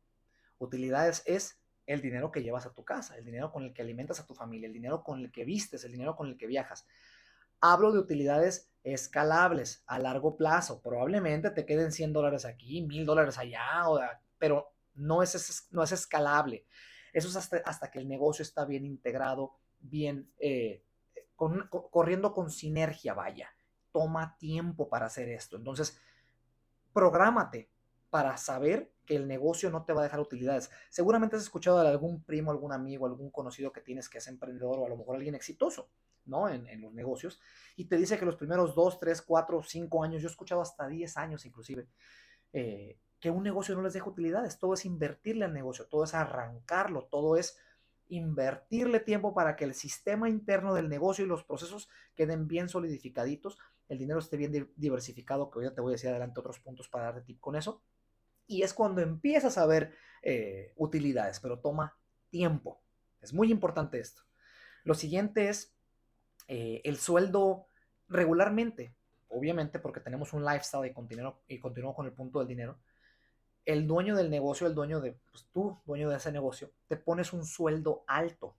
Utilidades 0.57 1.23
es 1.25 1.59
el 1.88 2.01
dinero 2.01 2.31
que 2.31 2.44
llevas 2.44 2.65
a 2.65 2.73
tu 2.73 2.83
casa, 2.83 3.18
el 3.18 3.25
dinero 3.25 3.51
con 3.51 3.63
el 3.63 3.73
que 3.73 3.81
alimentas 3.81 4.19
a 4.19 4.25
tu 4.25 4.33
familia, 4.33 4.68
el 4.68 4.73
dinero 4.73 5.03
con 5.03 5.19
el 5.19 5.31
que 5.31 5.45
vistes, 5.45 5.83
el 5.83 5.91
dinero 5.91 6.15
con 6.15 6.27
el 6.27 6.38
que 6.38 6.47
viajas. 6.47 6.85
Hablo 7.59 7.91
de 7.91 8.00
utilidades 8.00 8.71
escalables 8.83 9.83
a 9.85 10.00
largo 10.00 10.35
plazo. 10.35 10.81
Probablemente 10.81 11.51
te 11.51 11.65
queden 11.65 11.91
100 11.91 12.13
dólares 12.13 12.45
aquí, 12.45 12.81
1000 12.81 13.06
dólares 13.06 13.38
allá, 13.38 14.19
pero 14.38 14.73
no 14.95 15.23
es, 15.23 15.68
no 15.71 15.83
es 15.83 15.91
escalable. 15.91 16.65
Eso 17.13 17.27
es 17.27 17.35
hasta, 17.35 17.91
que 17.91 18.00
el 18.00 18.07
negocio 18.07 18.44
está 18.44 18.65
bien 18.65 18.85
integrado, 18.85 19.57
bien, 19.79 20.31
eh, 20.39 20.83
corriendo 21.35 22.33
con 22.33 22.50
sinergia, 22.51 23.13
vaya. 23.13 23.53
Toma 23.91 24.38
tiempo 24.38 24.89
para 24.89 25.05
hacer 25.05 25.29
esto. 25.29 25.57
Entonces, 25.57 25.99
prográmate 26.93 27.69
para 28.09 28.35
saber 28.38 28.91
que 29.05 29.15
el 29.15 29.27
negocio 29.27 29.69
no 29.71 29.85
te 29.85 29.93
va 29.93 30.01
a 30.01 30.03
dejar 30.03 30.19
utilidades. 30.19 30.69
Seguramente 30.89 31.38
has 31.38 31.43
escuchado 31.43 31.81
de 31.81 31.88
algún 31.88 32.23
primo, 32.23 32.51
algún 32.51 32.73
amigo, 32.73 33.05
algún 33.05 33.31
conocido 33.31 33.71
que 33.71 33.81
tienes 33.81 34.09
que 34.09 34.19
es 34.19 34.27
emprendedor 34.27 34.79
o 34.79 34.85
a 34.85 34.89
lo 34.89 34.97
mejor 34.97 35.15
alguien 35.15 35.33
exitoso, 35.33 35.89
¿no? 36.25 36.49
En, 36.49 36.81
los 36.81 36.93
negocios. 36.93 37.39
Y 37.77 37.85
te 37.85 37.97
dice 37.97 38.19
que 38.19 38.25
los 38.25 38.35
primeros 38.35 38.75
2, 38.75 38.99
3, 38.99 39.21
4, 39.21 39.63
5 39.63 40.03
años, 40.03 40.21
yo 40.21 40.27
he 40.27 40.31
escuchado 40.31 40.61
hasta 40.61 40.87
10 40.87 41.17
años 41.17 41.45
inclusive, 41.45 41.87
eh, 42.53 42.97
que 43.19 43.29
un 43.29 43.44
negocio 43.44 43.75
no 43.75 43.81
les 43.81 43.94
deja 43.94 44.09
utilidades. 44.09 44.59
Todo 44.59 44.73
es 44.73 44.85
invertirle 44.85 45.45
al 45.45 45.53
negocio, 45.53 45.87
todo 45.87 46.03
es 46.03 46.13
arrancarlo, 46.13 47.05
todo 47.05 47.37
es 47.37 47.57
invertirle 48.09 48.99
tiempo 48.99 49.33
para 49.33 49.56
que 49.56 49.63
el 49.63 49.73
sistema 49.73 50.27
interno 50.27 50.73
del 50.73 50.89
negocio 50.89 51.23
y 51.23 51.30
los 51.30 51.45
procesos 51.45 51.87
queden 52.13 52.47
bien 52.47 52.68
solidificaditos, 52.68 53.57
el 53.92 53.98
dinero 53.98 54.19
esté 54.19 54.38
bien 54.38 54.71
diversificado, 54.78 55.52
que 55.52 55.64
ya 55.64 55.74
te 55.74 55.81
voy 55.81 55.92
a 55.92 55.95
decir 55.95 56.10
adelante 56.10 56.40
otros 56.40 56.60
puntos 56.60 56.88
para 56.88 57.06
darte 57.06 57.24
tip 57.24 57.42
con 57.42 57.57
eso 57.57 57.83
y 58.48 58.64
es 58.64 58.74
cuando 58.74 59.02
empiezas 59.02 59.57
a 59.57 59.66
ver 59.66 59.94
eh, 60.21 60.71
utilidades, 60.78 61.42
pero 61.42 61.60
toma 61.60 61.98
tiempo. 62.30 62.81
Es 63.19 63.33
muy 63.33 63.52
importante 63.52 64.00
esto. 64.00 64.24
Lo 64.86 64.94
siguiente 64.94 65.50
es 65.50 65.76
eh, 66.48 66.81
el 66.86 66.98
sueldo 66.98 67.68
regularmente, 68.07 68.95
obviamente 69.28 69.78
porque 69.78 70.00
tenemos 70.00 70.31
un 70.31 70.45
lifestyle 70.45 70.90
y 70.90 70.94
continúo, 70.94 71.42
y 71.50 71.60
continúo 71.60 71.94
con 71.94 72.06
el 72.06 72.14
punto 72.14 72.40
del 72.40 72.48
dinero. 72.48 72.80
El 73.66 73.88
dueño 73.88 74.16
del 74.16 74.30
negocio, 74.30 74.68
el 74.68 74.74
dueño 74.74 75.02
de, 75.02 75.19
pues 75.31 75.48
tú, 75.52 75.81
dueño 75.86 76.10
de 76.10 76.16
ese 76.16 76.31
negocio, 76.31 76.71
te 76.88 76.95
pones 76.95 77.33
un 77.33 77.45
sueldo 77.45 78.06
alto 78.07 78.56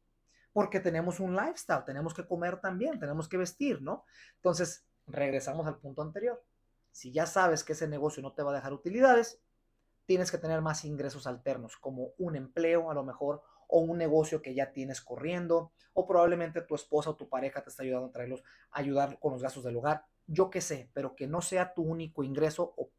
porque 0.52 0.80
tenemos 0.80 1.18
un 1.20 1.34
lifestyle, 1.34 1.84
tenemos 1.84 2.12
que 2.12 2.26
comer 2.26 2.60
también, 2.60 3.00
tenemos 3.00 3.28
que 3.28 3.38
vestir, 3.38 3.80
¿no? 3.80 4.04
Entonces, 4.36 4.86
regresamos 5.12 5.66
al 5.66 5.78
punto 5.78 6.02
anterior. 6.02 6.42
Si 6.90 7.12
ya 7.12 7.26
sabes 7.26 7.64
que 7.64 7.72
ese 7.72 7.88
negocio 7.88 8.22
no 8.22 8.32
te 8.32 8.42
va 8.42 8.50
a 8.50 8.54
dejar 8.54 8.72
utilidades, 8.72 9.40
tienes 10.06 10.30
que 10.30 10.38
tener 10.38 10.60
más 10.60 10.84
ingresos 10.84 11.26
alternos, 11.26 11.76
como 11.76 12.12
un 12.18 12.36
empleo 12.36 12.90
a 12.90 12.94
lo 12.94 13.04
mejor, 13.04 13.42
o 13.68 13.80
un 13.80 13.96
negocio 13.96 14.42
que 14.42 14.54
ya 14.54 14.72
tienes 14.72 15.00
corriendo, 15.00 15.72
o 15.94 16.06
probablemente 16.06 16.60
tu 16.62 16.74
esposa 16.74 17.10
o 17.10 17.16
tu 17.16 17.28
pareja 17.28 17.62
te 17.62 17.70
está 17.70 17.82
ayudando 17.82 18.08
a 18.08 18.12
traerlos, 18.12 18.42
a 18.70 18.80
ayudar 18.80 19.18
con 19.18 19.32
los 19.32 19.42
gastos 19.42 19.64
del 19.64 19.76
hogar, 19.76 20.04
yo 20.26 20.50
qué 20.50 20.60
sé, 20.60 20.90
pero 20.92 21.14
que 21.14 21.26
no 21.26 21.40
sea 21.40 21.74
tu 21.74 21.82
único 21.82 22.24
ingreso 22.24 22.74
o, 22.76 22.90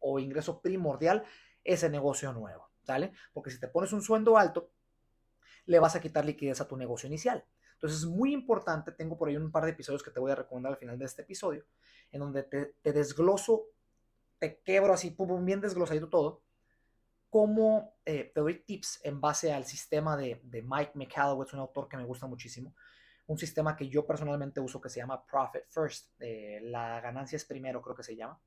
o 0.00 0.18
ingreso 0.18 0.60
primordial 0.60 1.24
ese 1.64 1.88
negocio 1.88 2.32
nuevo, 2.32 2.70
¿sale? 2.82 3.12
Porque 3.32 3.50
si 3.50 3.58
te 3.58 3.68
pones 3.68 3.92
un 3.92 4.02
sueldo 4.02 4.36
alto, 4.36 4.70
le 5.66 5.78
vas 5.78 5.96
a 5.96 6.00
quitar 6.00 6.24
liquidez 6.24 6.60
a 6.60 6.68
tu 6.68 6.76
negocio 6.76 7.06
inicial. 7.06 7.44
Entonces 7.84 8.00
es 8.00 8.08
muy 8.08 8.32
importante, 8.32 8.92
tengo 8.92 9.18
por 9.18 9.28
ahí 9.28 9.36
un 9.36 9.52
par 9.52 9.66
de 9.66 9.72
episodios 9.72 10.02
que 10.02 10.10
te 10.10 10.18
voy 10.18 10.32
a 10.32 10.34
recomendar 10.34 10.72
al 10.72 10.78
final 10.78 10.98
de 10.98 11.04
este 11.04 11.20
episodio, 11.20 11.66
en 12.10 12.20
donde 12.20 12.42
te, 12.42 12.76
te 12.80 12.94
desgloso 12.94 13.66
te 14.38 14.62
quebro 14.62 14.94
así, 14.94 15.10
pum, 15.10 15.44
bien 15.44 15.60
desglosadito 15.60 16.08
todo, 16.08 16.42
cómo 17.28 17.98
eh, 18.06 18.32
te 18.34 18.40
doy 18.40 18.64
tips 18.64 19.00
en 19.04 19.20
base 19.20 19.52
al 19.52 19.66
sistema 19.66 20.16
de, 20.16 20.40
de 20.44 20.62
Mike 20.62 20.92
McCalloway, 20.94 21.46
un 21.52 21.58
autor 21.58 21.86
que 21.86 21.98
me 21.98 22.06
gusta 22.06 22.26
muchísimo, 22.26 22.74
un 23.26 23.36
sistema 23.36 23.76
que 23.76 23.86
yo 23.90 24.06
personalmente 24.06 24.60
uso 24.60 24.80
que 24.80 24.88
se 24.88 25.00
llama 25.00 25.22
Profit 25.26 25.64
First, 25.68 26.18
la 26.62 27.02
ganancia 27.02 27.36
es 27.36 27.44
primero, 27.44 27.82
creo 27.82 27.94
que 27.94 28.02
se 28.02 28.16
llama. 28.16 28.40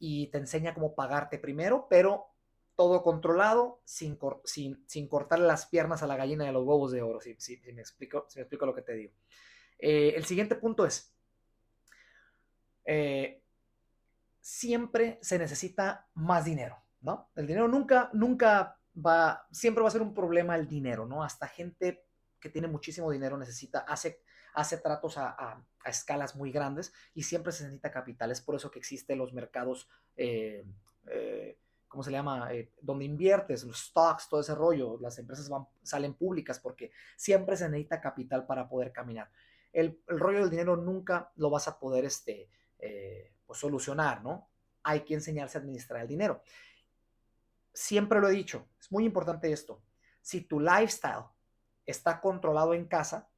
y 0.00 0.26
te 0.32 0.38
enseña 0.38 0.74
cómo 0.74 0.92
pagarte 0.92 1.38
primero, 1.38 1.86
pero 1.88 2.35
todo 2.76 3.02
controlado 3.02 3.80
sin, 3.84 4.18
sin, 4.44 4.84
sin 4.86 5.08
cortarle 5.08 5.46
las 5.46 5.66
piernas 5.66 6.02
a 6.02 6.06
la 6.06 6.16
gallina 6.16 6.44
de 6.44 6.52
los 6.52 6.64
huevos 6.64 6.92
de 6.92 7.02
oro, 7.02 7.20
si, 7.20 7.34
si, 7.38 7.58
me, 7.72 7.80
explico, 7.80 8.26
si 8.28 8.38
me 8.38 8.42
explico 8.42 8.66
lo 8.66 8.74
que 8.74 8.82
te 8.82 8.92
digo. 8.92 9.12
Eh, 9.78 10.14
el 10.14 10.24
siguiente 10.24 10.54
punto 10.54 10.86
es, 10.86 11.14
eh, 12.84 13.42
siempre 14.40 15.18
se 15.22 15.38
necesita 15.38 16.06
más 16.14 16.44
dinero, 16.44 16.76
¿no? 17.00 17.30
El 17.34 17.46
dinero 17.46 17.66
nunca, 17.66 18.10
nunca 18.12 18.78
va, 18.94 19.46
siempre 19.50 19.82
va 19.82 19.88
a 19.88 19.92
ser 19.92 20.02
un 20.02 20.14
problema 20.14 20.54
el 20.54 20.68
dinero, 20.68 21.06
¿no? 21.06 21.24
Hasta 21.24 21.48
gente 21.48 22.06
que 22.38 22.50
tiene 22.50 22.68
muchísimo 22.68 23.10
dinero 23.10 23.36
necesita, 23.36 23.80
hace, 23.80 24.20
hace 24.54 24.78
tratos 24.78 25.18
a, 25.18 25.64
escalas 25.84 26.34
muy 26.34 26.50
grandes 26.50 26.92
y 27.14 27.22
siempre 27.22 27.52
se 27.52 27.62
necesita 27.64 27.92
capital. 27.92 28.30
Es 28.30 28.40
por 28.40 28.56
eso 28.56 28.70
que 28.70 28.80
existen 28.80 29.18
los 29.18 29.32
mercados, 29.32 29.88
eh, 30.16 30.64
¿cómo 31.96 32.04
se 32.04 32.12
llama? 32.12 32.52
Eh, 32.52 32.72
donde 32.82 33.06
inviertes, 33.06 33.64
los 33.64 33.86
stocks, 33.86 34.28
todo 34.28 34.42
ese 34.42 34.54
rollo. 34.54 34.98
Las 35.00 35.18
empresas 35.18 35.48
van, 35.48 35.66
salen 35.82 36.12
públicas 36.12 36.60
porque 36.60 36.90
siempre 37.16 37.56
se 37.56 37.70
necesita 37.70 38.02
capital 38.02 38.44
para 38.44 38.68
poder 38.68 38.92
caminar. 38.92 39.30
El, 39.72 39.98
rollo 40.06 40.40
del 40.40 40.50
dinero 40.50 40.76
nunca 40.76 41.32
lo 41.36 41.48
vas 41.48 41.68
a 41.68 41.78
poder 41.78 42.04
este, 42.04 42.50
pues, 43.46 43.58
solucionar, 43.58 44.22
¿no? 44.22 44.50
Hay 44.82 45.00
que 45.06 45.14
enseñarse 45.14 45.56
a 45.56 45.62
administrar 45.62 46.02
el 46.02 46.08
dinero. 46.08 46.42
Siempre 47.72 48.20
lo 48.20 48.28
he 48.28 48.32
dicho, 48.32 48.68
es 48.78 48.92
muy 48.92 49.06
importante 49.06 49.50
esto. 49.50 49.80
Si 50.20 50.42
tu 50.42 50.60
lifestyle 50.60 51.24
está 51.86 52.20
controlado 52.20 52.74
en 52.74 52.84
casa, 52.84 53.30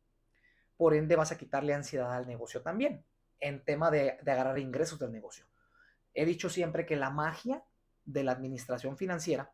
por 0.76 0.94
ende 0.94 1.14
vas 1.14 1.30
a 1.30 1.38
quitarle 1.38 1.74
ansiedad 1.74 2.12
al 2.12 2.26
negocio 2.26 2.60
también, 2.60 3.04
en 3.38 3.64
tema 3.64 3.92
de, 3.92 4.18
agarrar 4.26 4.58
ingresos 4.58 4.98
del 4.98 5.12
negocio. 5.12 5.44
He 6.12 6.24
dicho 6.24 6.50
siempre 6.50 6.86
que 6.86 6.96
la 6.96 7.10
magia 7.10 7.62
de 8.08 8.24
la 8.24 8.32
administración 8.32 8.96
financiera 8.96 9.52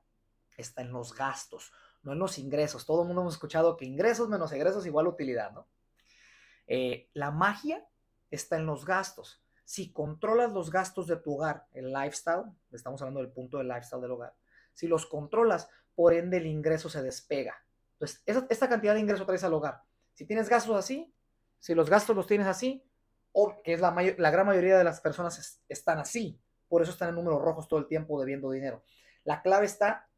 está 0.56 0.82
en 0.82 0.92
los 0.92 1.14
gastos, 1.14 1.73
no 2.02 2.12
en 2.12 2.20
los 2.20 2.38
ingresos. 2.38 2.87
Todo 2.87 3.02
el 3.02 3.08
mundo 3.08 3.23
hemos 3.23 3.34
escuchado 3.34 3.76
que 3.76 3.84
ingresos 3.84 4.28
menos 4.28 4.52
egresos 4.52 4.87
igual 4.87 5.08
utilidad, 5.08 5.52
¿no? 5.52 5.66
Eh, 6.66 7.11
la 7.14 7.32
magia 7.32 7.84
está 8.30 8.56
en 8.56 8.66
los 8.66 8.84
gastos. 8.84 9.42
Si 9.64 9.92
controlas 9.92 10.52
los 10.52 10.70
gastos 10.70 11.08
de 11.08 11.16
tu 11.16 11.34
hogar, 11.34 11.66
el 11.73 11.92
lifestyle, 11.92 12.44
estamos 12.70 13.02
hablando 13.02 13.20
del 13.20 13.32
punto 13.32 13.58
del 13.58 13.68
lifestyle 13.68 14.02
del 14.02 14.12
hogar, 14.12 14.34
si 14.73 14.87
los 14.87 15.06
controlas, 15.06 15.68
por 15.94 16.14
ende 16.14 16.37
el 16.37 16.46
ingreso 16.46 16.88
se 16.88 17.02
despega. 17.02 17.56
Entonces, 17.94 18.23
esta 18.49 18.68
cantidad 18.68 18.94
de 18.94 19.00
ingreso 19.00 19.26
traes 19.26 19.44
al 19.44 19.54
hogar. 19.54 19.82
Si 20.12 20.26
tienes 20.26 20.49
gastos 20.49 20.76
así, 20.76 21.12
si 21.58 21.75
los 21.75 21.90
gastos 21.90 22.14
los 22.14 22.26
tienes 22.26 22.46
así, 22.46 22.84
o 23.32 23.62
que 23.62 23.73
es 23.73 23.80
la, 23.80 23.90
la 24.18 24.30
gran 24.30 24.46
mayoría 24.46 24.78
de 24.78 24.84
las 24.84 25.00
personas 25.00 25.61
están 25.68 25.99
así, 25.99 26.40
por 26.74 26.82
eso 26.82 26.90
están 26.90 27.10
en 27.10 27.14
números 27.14 27.40
rojos 27.40 27.68
todo 27.68 27.78
el 27.78 27.86
tiempo 27.86 28.18
debiendo 28.18 28.50
dinero. 28.50 28.82
La 29.22 29.42
clave 29.42 29.64
está 29.64 30.08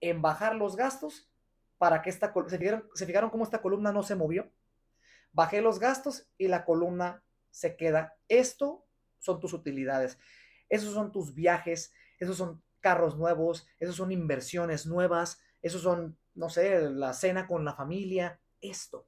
en 0.00 0.22
bajar 0.22 0.54
los 0.54 0.74
gastos 0.74 1.28
para 1.76 2.00
que 2.00 2.08
esta, 2.08 2.32
¿se 2.46 2.56
fijaron, 2.56 2.88
¿se 2.94 3.04
fijaron 3.04 3.28
cómo 3.28 3.44
esta 3.44 3.60
columna 3.60 3.92
no 3.92 4.02
se 4.02 4.14
movió? 4.14 4.50
Bajé 5.32 5.60
los 5.60 5.78
gastos 5.78 6.26
y 6.38 6.48
la 6.48 6.64
columna 6.64 7.22
se 7.50 7.76
queda. 7.76 8.16
Esto 8.26 8.86
son 9.18 9.38
tus 9.38 9.52
utilidades, 9.52 10.18
esos 10.70 10.94
son 10.94 11.12
tus 11.12 11.34
viajes, 11.34 11.92
esos 12.18 12.38
son 12.38 12.62
carros 12.80 13.18
nuevos, 13.18 13.66
esos 13.78 13.96
son 13.96 14.10
inversiones 14.10 14.86
nuevas, 14.86 15.42
esos 15.60 15.82
son, 15.82 16.16
no 16.34 16.48
sé, 16.48 16.88
la 16.88 17.12
cena 17.12 17.46
con 17.46 17.66
la 17.66 17.74
familia, 17.74 18.40
esto 18.62 19.06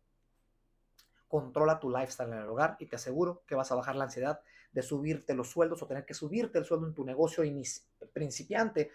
controla 1.29 1.81
tu 1.81 1.89
lifestyle 1.89 2.29
en 2.31 2.41
el 2.41 2.49
hogar 2.49 2.77
y 2.79 2.87
te 2.87 2.97
aseguro 2.97 3.43
que 3.47 3.55
vas 3.55 3.73
a 3.73 3.77
bajar 3.77 3.97
la 3.97 4.05
ansiedad 4.05 4.43
de 4.73 4.83
subirte 4.83 5.35
los 5.35 5.49
sueldos 5.49 5.83
o 5.83 5.87
tener 5.87 6.05
que 6.05 6.15
subirte 6.15 6.59
el 6.59 6.65
sueldo 6.65 6.87
en 6.87 6.95
tu 6.95 7.05
negocio 7.05 7.43
principiante 8.13 8.91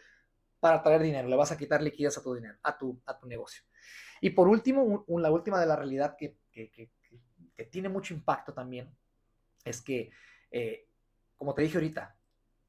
para 0.60 0.82
traer 0.82 1.01
dinero. 1.01 1.27
Le 1.27 1.36
vas 1.36 1.51
a 1.51 1.58
quitar 1.58 1.82
liquidez 1.82 2.17
a 2.17 2.24
tu 2.24 2.34
dinero, 2.34 2.58
a 2.63 2.77
tu, 2.77 3.01
a 3.05 3.17
tu 3.17 3.27
negocio. 3.27 3.63
Y 4.22 4.32
por 4.32 4.48
último, 4.48 5.05
la 5.08 5.32
última 5.32 5.60
de 5.60 5.65
la 5.65 5.75
realidad 5.75 6.15
que, 6.17 6.38
tiene 7.70 7.89
mucho 7.89 8.13
impacto 8.13 8.53
también 8.53 8.89
es 9.63 9.82
que, 9.82 10.12
eh, 10.51 10.88
como 11.38 11.53
te 11.53 11.62
dije 11.62 11.77
ahorita, 11.77 12.15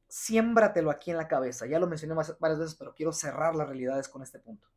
siémbratelo 0.08 0.90
aquí 0.90 1.10
en 1.10 1.16
la 1.16 1.28
cabeza. 1.28 1.66
Ya 1.66 1.78
lo 1.78 1.86
mencioné 1.86 2.14
varias 2.38 2.58
veces, 2.58 2.75
pero 2.75 2.94
quiero 2.94 3.12
cerrar 3.12 3.54
las 3.54 3.68
realidades 3.68 4.08
con 4.08 4.22
este 4.22 4.38
punto. 4.38 4.68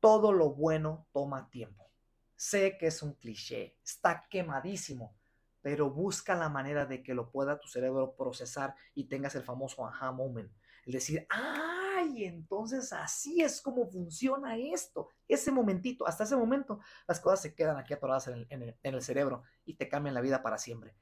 Todo 0.00 0.32
lo 0.32 0.50
bueno 0.50 1.06
toma 1.12 1.48
tiempo. 1.50 1.90
Sé 2.34 2.76
que 2.76 2.88
es 2.88 3.02
un 3.02 3.14
cliché, 3.14 3.76
está 3.84 4.26
quemadísimo, 4.28 5.14
pero 5.62 5.90
busca 5.90 6.34
la 6.34 6.48
manera 6.48 6.84
de 6.84 7.02
que 7.02 7.14
lo 7.14 7.30
pueda 7.30 7.60
tu 7.60 7.68
cerebro 7.68 8.14
procesar 8.14 8.74
y 8.94 9.04
tengas 9.04 9.34
el 9.36 9.44
famoso 9.44 9.86
aha 9.86 10.12
moment. 10.12 10.52
El 10.84 10.92
decir, 10.92 11.26
ay, 11.30 12.24
entonces 12.24 12.92
así 12.92 13.40
es 13.40 13.62
como 13.62 13.86
funciona 13.86 14.56
esto. 14.56 15.08
Ese 15.28 15.52
momentito, 15.52 16.06
hasta 16.06 16.24
ese 16.24 16.36
momento, 16.36 16.80
las 17.06 17.20
cosas 17.20 17.40
se 17.40 17.54
quedan 17.54 17.76
aquí 17.76 17.94
atoradas 17.94 18.26
en 18.26 18.34
el, 18.50 18.76
en 18.82 18.94
el 18.94 19.02
cerebro 19.02 19.44
y 19.64 19.74
te 19.74 19.88
cambian 19.88 20.14
la 20.14 20.20
vida 20.20 20.42
para 20.42 20.58
siempre. 20.58 20.94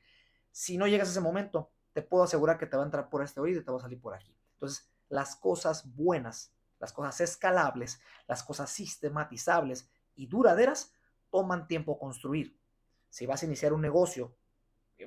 Si 0.53 0.77
no 0.77 0.87
llegas 0.87 1.09
a 1.09 1.13
ese 1.13 1.21
momento, 1.21 1.71
te 1.95 2.03
puedo 2.03 2.25
asegurar 2.25 2.59
que 2.59 2.67
te 2.67 2.77
va 2.77 2.83
a 2.83 2.87
entrar 2.87 3.09
por 3.09 3.23
este 3.23 3.41
oído 3.41 3.61
y 3.61 3.65
te 3.65 3.71
va 3.71 3.79
a 3.79 3.81
salir 3.81 4.01
por 4.01 4.15
aquí. 4.15 4.37
Entonces, 4.53 4.91
las 5.09 5.37
cosas 5.37 5.95
buenas, 5.95 6.53
las 6.79 6.93
cosas 6.93 7.21
escalables, 7.23 8.01
las 8.29 8.43
cosas 8.43 8.71
sistematizables 8.71 9.91
y 10.15 10.27
duraderas 10.27 10.93
toman 11.31 11.67
tiempo 11.67 11.99
construir. 11.99 12.59
Si 13.09 13.27
vas 13.27 13.43
a 13.43 13.47
iniciar 13.47 13.73
un 13.73 13.81
negocio, 13.81 14.37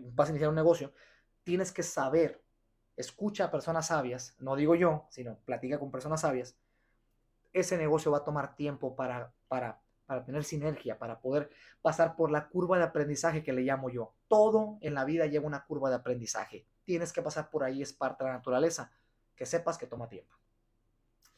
vas 0.02 0.30
a 0.30 0.32
iniciar 0.32 0.50
un 0.50 0.56
negocio, 0.56 0.94
tienes 1.44 1.72
que 1.72 1.84
saber, 1.84 2.44
escucha 2.96 3.46
a 3.46 3.52
personas 3.52 3.88
sabias, 3.88 4.36
no 4.40 4.56
digo 4.56 4.76
yo, 4.76 5.08
sino 5.10 5.38
platica 5.40 5.80
con 5.80 5.92
personas 5.92 6.22
sabias. 6.22 6.58
Ese 7.52 7.78
negocio 7.78 8.12
va 8.12 8.20
a 8.20 8.24
tomar 8.24 8.56
tiempo 8.56 8.96
para, 8.96 9.34
para, 9.48 9.82
para 10.06 10.24
tener 10.26 10.44
sinergia, 10.44 10.98
para 10.98 11.20
poder 11.20 11.52
pasar 11.82 12.16
por 12.16 12.32
la 12.32 12.48
curva 12.50 12.78
de 12.78 12.84
aprendizaje 12.84 13.44
que 13.44 13.54
le 13.54 13.62
llamo 13.62 13.90
yo. 13.90 14.16
Todo 14.28 14.78
en 14.82 14.94
la 14.96 15.06
vida 15.06 15.28
lleva 15.28 15.46
una 15.46 15.66
curva 15.66 15.90
de 15.90 15.98
aprendizaje. 15.98 16.66
Tienes 16.84 17.14
que 17.14 17.22
pasar 17.22 17.50
por 17.50 17.64
ahí, 17.64 17.82
es 17.82 17.94
parte 17.94 18.24
de 18.24 18.32
la 18.32 18.38
naturaleza. 18.38 18.92
Que 19.36 19.46
sepas 19.46 19.78
que 19.78 19.88
toma 19.88 20.10
tiempo. 20.10 20.36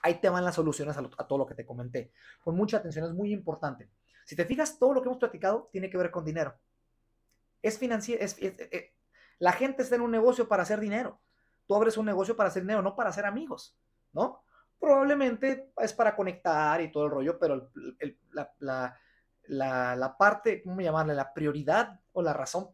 Ahí 0.04 0.16
te 0.16 0.30
van 0.30 0.46
las 0.46 0.56
soluciones 0.56 0.98
a, 0.98 1.02
a 1.02 1.28
todo 1.28 1.40
lo 1.40 1.46
que 1.46 1.56
te 1.56 1.66
comenté. 1.66 2.12
Con 2.44 2.56
mucha 2.56 2.78
atención, 2.78 3.06
es 3.06 3.14
muy 3.14 3.34
importante. 3.34 3.90
Si 4.26 4.36
te 4.36 4.46
fijas, 4.46 4.80
todo 4.80 4.94
lo 4.94 5.02
que 5.02 5.08
hemos 5.08 5.20
platicado 5.20 5.70
tiene 5.72 5.90
que 5.90 5.98
ver 5.98 6.12
con 6.12 6.24
dinero. 6.24 6.56
Es 7.66 7.78
financiero. 7.78 8.24
Es, 8.24 8.38
eh, 8.40 8.94
la 9.40 9.52
gente 9.52 9.84
está 9.84 9.96
en 9.96 10.02
un 10.02 10.12
negocio 10.12 10.48
para 10.48 10.64
hacer 10.64 10.80
dinero. 10.80 11.20
Tú 11.68 11.76
abres 11.76 11.98
un 11.98 12.06
negocio 12.06 12.36
para 12.36 12.50
hacer 12.50 12.62
dinero, 12.64 12.82
no 12.82 12.96
para 12.96 13.10
hacer 13.10 13.26
amigos, 13.26 13.78
¿no? 14.14 14.44
Probablemente 14.80 15.72
es 15.78 15.94
para 15.94 16.16
conectar 16.16 16.80
y 16.82 16.92
todo 16.92 17.06
el 17.06 17.12
rollo, 17.12 17.40
pero 17.40 17.72
la, 18.60 20.18
parte, 20.18 20.62
¿cómo 20.62 20.80
llamarle? 20.80 21.16
La 21.16 21.34
prioridad 21.34 22.00
o 22.14 22.22
la 22.22 22.34
razón, 22.34 22.70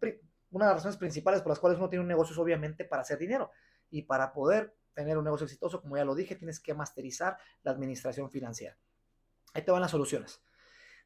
una 0.49 0.65
de 0.65 0.69
las 0.71 0.79
razones 0.79 0.97
principales 0.97 1.41
por 1.41 1.51
las 1.51 1.59
cuales 1.59 1.79
uno 1.79 1.89
tiene 1.89 2.01
un 2.01 2.07
negocio 2.09 2.33
es 2.33 2.39
obviamente 2.39 2.83
para 2.83 3.03
hacer 3.03 3.17
dinero. 3.17 3.51
Y 3.89 4.01
para 4.01 4.33
poder 4.33 4.75
tener 4.93 5.17
un 5.17 5.23
negocio 5.23 5.45
exitoso, 5.45 5.81
como 5.81 5.95
ya 5.95 6.03
lo 6.03 6.15
dije, 6.15 6.35
tienes 6.35 6.59
que 6.59 6.73
masterizar 6.73 7.37
la 7.63 7.71
administración 7.71 8.29
financiera. 8.29 8.77
Ahí 9.53 9.63
te 9.63 9.71
van 9.71 9.81
las 9.81 9.91
soluciones 9.91 10.41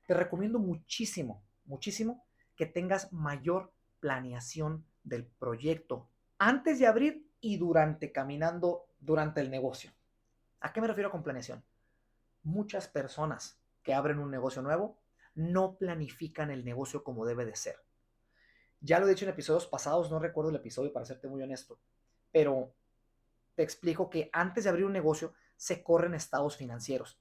te 0.05 0.13
recomiendo 0.13 0.59
muchísimo, 0.59 1.43
muchísimo 1.65 2.25
que 2.55 2.65
tengas 2.65 3.11
mayor 3.11 3.73
planeación 4.05 4.85
del 5.03 5.25
proyecto 5.25 6.11
antes 6.37 6.77
de 6.77 6.85
abrir 6.85 7.27
y 7.41 7.57
durante 7.57 8.11
caminando 8.11 8.85
durante 8.99 9.41
el 9.41 9.49
negocio. 9.49 9.91
¿A 10.59 10.71
qué 10.71 10.79
me 10.79 10.85
refiero 10.85 11.09
con 11.09 11.23
planeación? 11.23 11.63
Muchas 12.43 12.87
personas 12.87 13.59
que 13.81 13.95
abren 13.95 14.19
un 14.19 14.29
negocio 14.29 14.61
nuevo 14.61 14.99
no 15.33 15.75
planifican 15.79 16.51
el 16.51 16.63
negocio 16.63 17.03
como 17.03 17.25
debe 17.25 17.45
de 17.45 17.55
ser. 17.55 17.77
Ya 18.79 18.99
lo 18.99 19.07
he 19.07 19.09
dicho 19.09 19.25
en 19.25 19.31
episodios 19.31 19.65
pasados, 19.65 20.11
no 20.11 20.19
recuerdo 20.19 20.51
el 20.51 20.57
episodio 20.57 20.93
para 20.93 21.07
serte 21.07 21.27
muy 21.27 21.41
honesto, 21.41 21.79
pero 22.31 22.75
te 23.55 23.63
explico 23.63 24.07
que 24.07 24.29
antes 24.33 24.65
de 24.65 24.69
abrir 24.69 24.85
un 24.85 24.93
negocio 24.93 25.33
se 25.57 25.81
corren 25.81 26.13
estados 26.13 26.57
financieros 26.57 27.19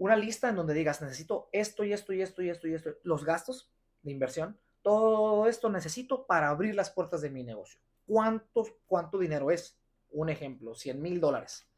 una 0.00 0.16
lista 0.16 0.48
en 0.48 0.56
donde 0.56 0.72
digas, 0.72 1.02
necesito 1.02 1.50
esto 1.52 1.84
y 1.84 1.92
esto 1.92 2.14
y 2.14 2.22
esto 2.22 2.40
y 2.40 2.48
esto 2.48 2.66
y 2.66 2.72
esto, 2.72 2.90
los 3.02 3.22
gastos 3.22 3.70
de 4.00 4.10
inversión, 4.10 4.58
todo 4.82 5.46
esto 5.46 5.68
necesito 5.68 6.26
para 6.26 6.48
abrir 6.48 6.74
las 6.74 6.90
puertas 6.90 7.20
de 7.20 7.30
mi 7.30 7.44
negocio. 7.44 7.80
¿Cuánto, 8.06 8.66
cuánto 8.86 9.18
dinero 9.18 9.50
es? 9.50 9.78
Un 10.10 10.28
ejemplo, 10.28 10.74
100 10.74 11.00
mil 11.00 11.20
dólares. 11.20 11.68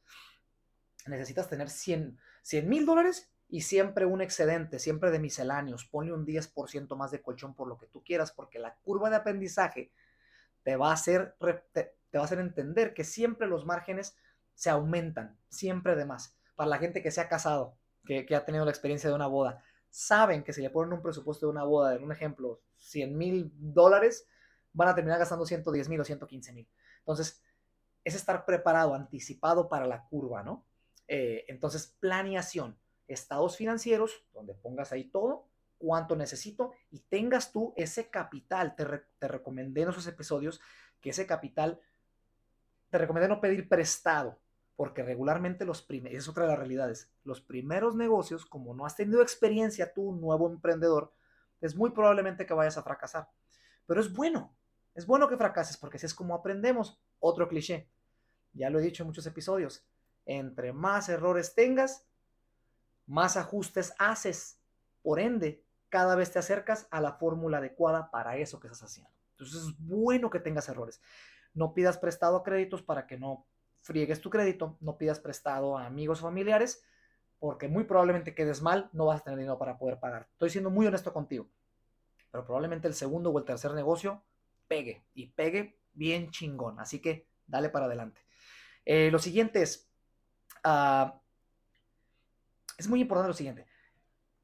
Necesitas 1.06 1.48
tener 1.48 1.68
100 1.68 2.18
mil 2.64 2.86
dólares 2.86 3.30
y 3.52 3.60
siempre 3.60 4.06
un 4.06 4.22
excedente, 4.22 4.78
siempre 4.78 5.10
de 5.10 5.18
misceláneos. 5.18 5.84
Ponle 5.84 6.14
un 6.14 6.24
10% 6.24 6.96
más 6.96 7.10
de 7.10 7.20
colchón 7.20 7.54
por 7.54 7.68
lo 7.68 7.76
que 7.76 7.86
tú 7.86 8.02
quieras, 8.02 8.32
porque 8.32 8.58
la 8.58 8.76
curva 8.76 9.10
de 9.10 9.16
aprendizaje 9.16 9.92
te 10.62 10.76
va 10.76 10.88
a 10.88 10.94
hacer, 10.94 11.36
te, 11.72 11.94
va 12.14 12.22
a 12.22 12.24
hacer 12.24 12.38
entender 12.38 12.94
que 12.94 13.04
siempre 13.04 13.46
los 13.46 13.66
márgenes 13.66 14.16
se 14.54 14.70
aumentan, 14.70 15.36
siempre 15.50 15.96
de 15.96 16.06
más. 16.06 16.34
Para 16.54 16.70
la 16.70 16.78
gente 16.78 17.02
que 17.02 17.10
se 17.10 17.20
ha 17.20 17.28
casado, 17.28 17.76
que, 18.06 18.26
ha 18.34 18.44
tenido 18.46 18.64
la 18.64 18.70
experiencia 18.70 19.10
de 19.10 19.16
una 19.16 19.26
boda, 19.26 19.62
saben 19.90 20.42
que 20.44 20.54
si 20.54 20.62
le 20.62 20.70
ponen 20.70 20.94
un 20.94 21.02
presupuesto 21.02 21.44
de 21.44 21.52
una 21.52 21.64
boda, 21.64 21.94
en 21.94 22.04
un 22.04 22.12
ejemplo, 22.12 22.60
100 22.82 23.16
mil 23.16 23.52
dólares, 23.54 24.26
van 24.72 24.88
a 24.88 24.94
terminar 24.94 25.18
gastando 25.18 25.46
110 25.46 25.88
mil 25.88 26.00
o 26.00 26.04
115 26.04 26.52
mil. 26.52 26.68
Entonces, 26.98 27.42
es 28.04 28.14
estar 28.14 28.44
preparado, 28.44 28.94
anticipado 28.94 29.68
para 29.68 29.86
la 29.86 30.04
curva, 30.08 30.42
¿no? 30.42 30.64
Eh, 31.08 31.44
entonces, 31.48 31.96
planeación, 32.00 32.76
estados 33.06 33.56
financieros, 33.56 34.24
donde 34.32 34.54
pongas 34.54 34.92
ahí 34.92 35.04
todo, 35.04 35.46
cuánto 35.78 36.16
necesito 36.16 36.72
y 36.90 37.00
tengas 37.00 37.52
tú 37.52 37.74
ese 37.76 38.08
capital. 38.08 38.74
Te, 38.76 38.86
te 39.18 39.28
recomendé 39.28 39.82
en 39.82 39.90
esos 39.90 40.06
episodios 40.06 40.60
que 41.00 41.10
ese 41.10 41.26
capital, 41.26 41.80
te 42.90 42.98
recomendé 42.98 43.28
no 43.28 43.40
pedir 43.40 43.68
prestado, 43.68 44.38
porque 44.76 45.02
regularmente 45.02 45.64
los 45.64 45.82
primeros, 45.82 46.18
es 46.18 46.28
otra 46.28 46.44
de 46.44 46.50
las 46.50 46.58
realidades, 46.58 47.10
los 47.24 47.40
primeros 47.40 47.94
negocios, 47.94 48.46
como 48.46 48.74
no 48.74 48.86
has 48.86 48.96
tenido 48.96 49.22
experiencia 49.22 49.92
tú, 49.92 50.12
nuevo 50.12 50.48
emprendedor, 50.48 51.12
es 51.62 51.76
muy 51.76 51.90
probablemente 51.90 52.44
que 52.44 52.54
vayas 52.54 52.76
a 52.76 52.82
fracasar. 52.82 53.30
Pero 53.86 54.00
es 54.00 54.12
bueno, 54.12 54.54
es 54.94 55.06
bueno 55.06 55.28
que 55.28 55.36
fracases 55.36 55.76
porque 55.76 55.96
así 55.96 56.06
es 56.06 56.14
como 56.14 56.34
aprendemos. 56.34 57.00
Otro 57.20 57.48
cliché, 57.48 57.88
ya 58.52 58.68
lo 58.68 58.78
he 58.78 58.82
dicho 58.82 59.02
en 59.02 59.08
muchos 59.08 59.26
episodios, 59.26 59.86
entre 60.26 60.72
más 60.72 61.08
errores 61.08 61.54
tengas, 61.54 62.04
más 63.06 63.36
ajustes 63.36 63.94
haces. 63.98 64.58
Por 65.02 65.18
ende, 65.18 65.64
cada 65.88 66.14
vez 66.14 66.32
te 66.32 66.38
acercas 66.38 66.86
a 66.90 67.00
la 67.00 67.14
fórmula 67.14 67.58
adecuada 67.58 68.10
para 68.10 68.36
eso 68.36 68.60
que 68.60 68.66
estás 68.66 68.82
haciendo. 68.82 69.12
Entonces 69.32 69.62
es 69.62 69.78
bueno 69.78 70.30
que 70.30 70.40
tengas 70.40 70.68
errores. 70.68 71.00
No 71.54 71.74
pidas 71.74 71.98
prestado 71.98 72.36
a 72.36 72.42
créditos 72.42 72.82
para 72.82 73.06
que 73.06 73.18
no 73.18 73.46
friegues 73.80 74.20
tu 74.20 74.30
crédito, 74.30 74.76
no 74.80 74.96
pidas 74.96 75.20
prestado 75.20 75.76
a 75.76 75.86
amigos 75.86 76.20
o 76.20 76.22
familiares, 76.22 76.84
porque 77.42 77.66
muy 77.66 77.82
probablemente 77.82 78.36
quedes 78.36 78.62
mal, 78.62 78.88
no 78.92 79.06
vas 79.06 79.20
a 79.20 79.24
tener 79.24 79.36
dinero 79.40 79.58
para 79.58 79.76
poder 79.76 79.98
pagar. 79.98 80.28
Estoy 80.30 80.48
siendo 80.48 80.70
muy 80.70 80.86
honesto 80.86 81.12
contigo, 81.12 81.48
pero 82.30 82.44
probablemente 82.44 82.86
el 82.86 82.94
segundo 82.94 83.30
o 83.30 83.38
el 83.40 83.44
tercer 83.44 83.72
negocio 83.72 84.22
pegue 84.68 85.02
y 85.12 85.26
pegue 85.26 85.76
bien 85.92 86.30
chingón. 86.30 86.78
Así 86.78 87.00
que 87.00 87.26
dale 87.44 87.68
para 87.68 87.86
adelante. 87.86 88.20
Eh, 88.84 89.10
lo 89.10 89.18
siguiente 89.18 89.60
es, 89.60 89.90
ah, 90.62 91.20
es 92.78 92.86
muy 92.86 93.00
importante 93.00 93.26
lo 93.26 93.34
siguiente. 93.34 93.66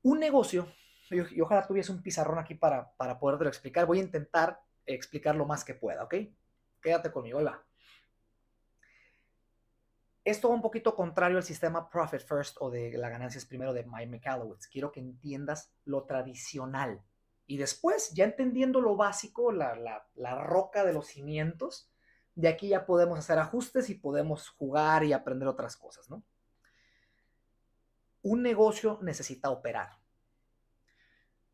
Un 0.03 0.19
negocio, 0.19 0.67
y, 1.09 1.41
ojalá 1.41 1.65
tuviese 1.69 1.93
un 1.93 2.03
pizarrón 2.03 2.41
aquí 2.41 2.57
para, 2.57 2.91
para 2.97 3.21
poderlo 3.21 3.47
explicar. 3.47 3.87
Voy 3.87 4.01
a 4.01 4.03
intentar 4.03 4.61
explicar 4.87 5.37
lo 5.37 5.47
más 5.47 5.65
que 5.65 5.75
pueda, 5.75 6.03
¿ok? 6.03 6.15
Quédate 6.83 7.13
conmigo, 7.13 7.39
ahí 7.39 7.45
va. 7.45 7.65
Esto 10.29 10.51
va 10.51 10.55
un 10.57 10.61
poquito 10.61 10.95
contrario 10.95 11.39
al 11.39 11.43
sistema 11.43 11.89
Profit 11.89 12.21
First 12.21 12.59
o 12.61 12.69
de 12.69 12.99
la 12.99 13.09
ganancia 13.09 13.39
es 13.39 13.47
primero 13.47 13.73
de 13.73 13.85
Mike 13.85 14.09
McAllowitz. 14.09 14.67
Quiero 14.67 14.93
que 14.93 15.01
entiendas 15.01 15.73
lo 15.87 16.05
tradicional. 16.05 17.03
Y 17.47 17.57
después, 17.57 18.11
ya 18.13 18.25
entendiendo 18.25 18.83
lo 18.83 18.95
básico, 18.95 19.53
la, 19.53 20.05
la 20.15 20.35
roca 20.35 20.85
de 20.85 20.93
los 20.93 21.07
cimientos, 21.07 21.91
de 22.35 22.49
aquí 22.49 22.69
ya 22.69 22.85
podemos 22.85 23.19
hacer 23.19 23.39
ajustes 23.39 23.89
y 23.89 23.95
podemos 23.95 24.51
jugar 24.51 25.03
y 25.03 25.15
aprender 25.15 25.49
otras 25.49 25.79
cosas, 25.79 26.11
¿no? 26.11 26.23
Un 28.21 28.43
negocio 28.43 28.99
necesita 29.01 29.49
operar. 29.49 29.97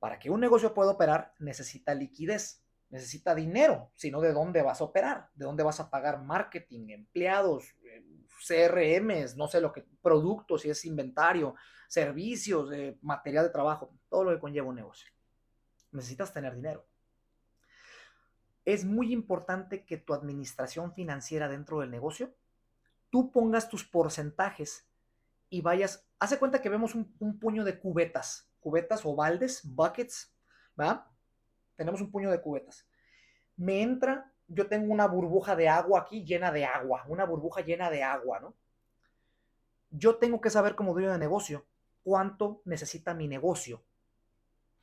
Para 0.01 0.19
que 0.19 0.31
un 0.31 0.41
negocio 0.41 0.75
pueda 0.75 0.91
operar, 0.91 1.33
necesita 1.39 1.95
liquidez 1.95 2.64
necesita 2.95 3.35
dinero, 3.35 3.91
sino 3.97 4.21
de 4.21 4.33
dónde 4.33 4.63
vas 4.63 4.81
a 4.81 4.85
operar, 4.85 5.29
de 5.35 5.45
dónde 5.45 5.65
vas 5.65 5.81
a 5.81 5.91
pagar 5.91 6.23
marketing, 6.23 6.91
empleados, 6.91 7.75
eh, 7.83 8.05
CRMs, 8.47 9.37
no 9.37 9.49
sé 9.49 9.61
lo 9.61 9.73
que, 9.73 9.85
productos, 10.01 10.63
si 10.63 10.71
es 10.71 10.85
inventario, 10.85 11.57
servicios, 11.89 12.71
eh, 12.73 12.97
material 13.03 13.47
de 13.47 13.51
trabajo, 13.51 13.91
todo 14.09 14.23
lo 14.23 14.31
que 14.31 14.39
conlleva 14.39 14.69
un 14.69 14.77
negocio. 14.77 15.11
Necesitas 15.91 16.33
tener 16.33 16.55
dinero. 16.55 16.87
Es 18.65 18.85
muy 18.85 19.13
importante 19.13 19.85
que 19.85 19.97
tu 19.97 20.15
administración 20.15 20.95
financiera 20.95 21.49
dentro 21.49 21.81
del 21.81 21.91
negocio, 21.91 22.33
tú 23.11 23.33
pongas 23.33 23.69
tus 23.69 23.83
porcentajes 23.83 24.89
y 25.51 25.63
vayas, 25.63 26.09
hace 26.21 26.39
cuenta 26.39 26.63
que 26.63 26.69
vemos 26.69 26.95
un, 26.95 27.13
un 27.19 27.41
puño 27.41 27.65
de 27.65 27.77
cubetas, 27.81 28.49
cubetas 28.61 29.05
o 29.05 29.17
baldes, 29.17 29.63
buckets, 29.65 30.33
¿va? 30.81 31.11
tenemos 31.77 32.01
un 32.01 32.11
puño 32.11 32.31
de 32.31 32.41
cubetas. 32.41 32.87
Me 33.57 33.83
entra, 33.83 34.33
yo 34.49 34.69
tengo 34.69 34.93
una 34.93 35.07
burbuja 35.07 35.57
de 35.57 35.69
agua 35.69 36.01
aquí 36.01 36.25
llena 36.25 36.51
de 36.51 36.65
agua, 36.65 37.05
una 37.09 37.25
burbuja 37.25 37.61
llena 37.63 37.91
de 37.91 38.03
agua, 38.03 38.41
¿no? 38.41 38.55
Yo 39.91 40.17
tengo 40.17 40.41
que 40.41 40.51
saber 40.51 40.75
como 40.75 40.93
dueño 40.93 41.13
de 41.13 41.19
negocio 41.19 41.67
cuánto 42.03 42.61
necesita 42.65 43.15
mi 43.15 43.29
negocio 43.29 43.85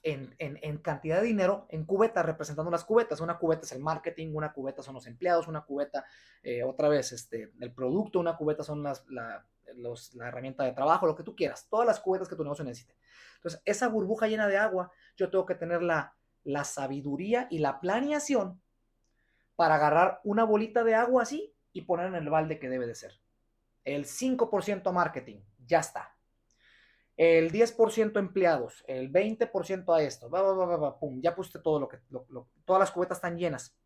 en, 0.04 0.78
cantidad 0.80 1.22
de 1.22 1.28
dinero 1.28 1.68
en 1.70 1.86
cubetas, 1.86 2.26
representando 2.26 2.72
las 2.72 2.84
cubetas. 2.84 3.22
Una 3.22 3.38
cubeta 3.38 3.66
es 3.66 3.72
el 3.72 3.82
marketing, 3.82 4.34
una 4.34 4.52
cubeta 4.52 4.82
son 4.82 4.96
los 4.96 5.06
empleados, 5.06 5.48
una 5.48 5.62
cubeta, 5.62 6.06
eh, 6.42 6.64
otra 6.64 6.90
vez, 6.90 7.12
este, 7.12 7.52
el 7.60 7.72
producto, 7.74 8.20
una 8.20 8.36
cubeta 8.36 8.64
son 8.64 8.82
las, 8.84 9.06
la, 9.10 9.46
la 9.76 10.28
herramienta 10.28 10.64
de 10.64 10.72
trabajo, 10.72 11.06
lo 11.06 11.16
que 11.16 11.24
tú 11.24 11.36
quieras, 11.36 11.68
todas 11.70 11.86
las 11.86 12.00
cubetas 12.00 12.28
que 12.28 12.36
tu 12.36 12.44
negocio 12.44 12.66
necesite. 12.66 12.96
Entonces, 13.36 13.62
esa 13.66 13.88
burbuja 13.88 14.28
llena 14.28 14.48
de 14.48 14.58
agua, 14.58 14.92
yo 15.16 15.30
tengo 15.30 15.46
que 15.46 15.56
tener 15.56 15.82
la, 16.44 16.64
sabiduría 16.64 17.48
y 17.50 17.60
la 17.60 17.80
planeación 17.80 18.62
para 19.56 19.76
agarrar 19.76 20.22
una 20.24 20.44
bolita 20.44 20.84
de 20.84 20.96
agua 20.96 21.24
así 21.24 21.54
y 21.74 21.82
poner 21.82 22.08
en 22.08 22.16
el 22.16 22.30
balde 22.30 22.60
que 22.60 22.70
debe 22.70 22.88
de 22.88 22.96
ser. 22.96 23.20
El 23.84 24.06
5% 24.06 24.92
marketing, 24.92 25.42
ya 25.66 25.80
está. 25.80 26.16
El 27.18 27.52
10% 27.52 28.18
empleados, 28.18 28.84
el 28.88 29.12
20% 29.12 29.96
a 29.96 30.02
esto, 30.02 30.30
pum, 31.00 31.22
ya 31.22 31.36
puse 31.36 31.60
todo 31.60 31.80
lo 31.80 31.88
que, 31.88 32.00
todas 32.66 32.80
las 32.80 32.92
cubetas 32.92 33.18
están 33.18 33.38
llenas. 33.38 33.78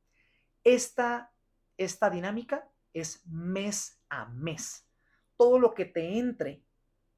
Esta, 0.63 1.31
esta 1.77 2.09
dinámica 2.09 2.69
es 2.93 3.25
mes 3.27 3.99
a 4.09 4.25
mes. 4.25 4.87
Todo 5.37 5.59
lo 5.59 5.73
que 5.73 5.85
te 5.85 6.17
entre 6.17 6.64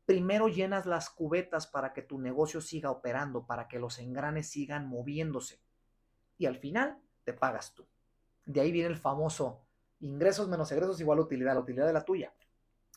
primero 0.08 0.48
llenas 0.48 0.86
las 0.86 1.10
cubetas 1.10 1.68
para 1.68 1.92
que 1.92 2.02
tu 2.02 2.18
negocio 2.18 2.62
siga 2.62 2.90
operando, 2.90 3.46
para 3.46 3.68
que 3.68 3.78
los 3.78 4.00
engranes 4.00 4.50
sigan 4.50 4.88
moviéndose. 4.88 5.62
Y 6.38 6.46
al 6.46 6.56
final 6.56 6.98
te 7.26 7.34
pagas 7.34 7.76
tú. 7.76 7.86
De 8.46 8.62
ahí 8.62 8.72
viene 8.72 8.88
el 8.88 8.96
famoso 8.96 9.68
ingresos 10.00 10.48
menos 10.48 10.72
egresos 10.72 11.02
igual 11.02 11.20
utilidad, 11.20 11.54
la 11.54 11.60
utilidad 11.60 11.86
de 11.86 11.94
la 11.94 12.06
tuya. 12.06 12.34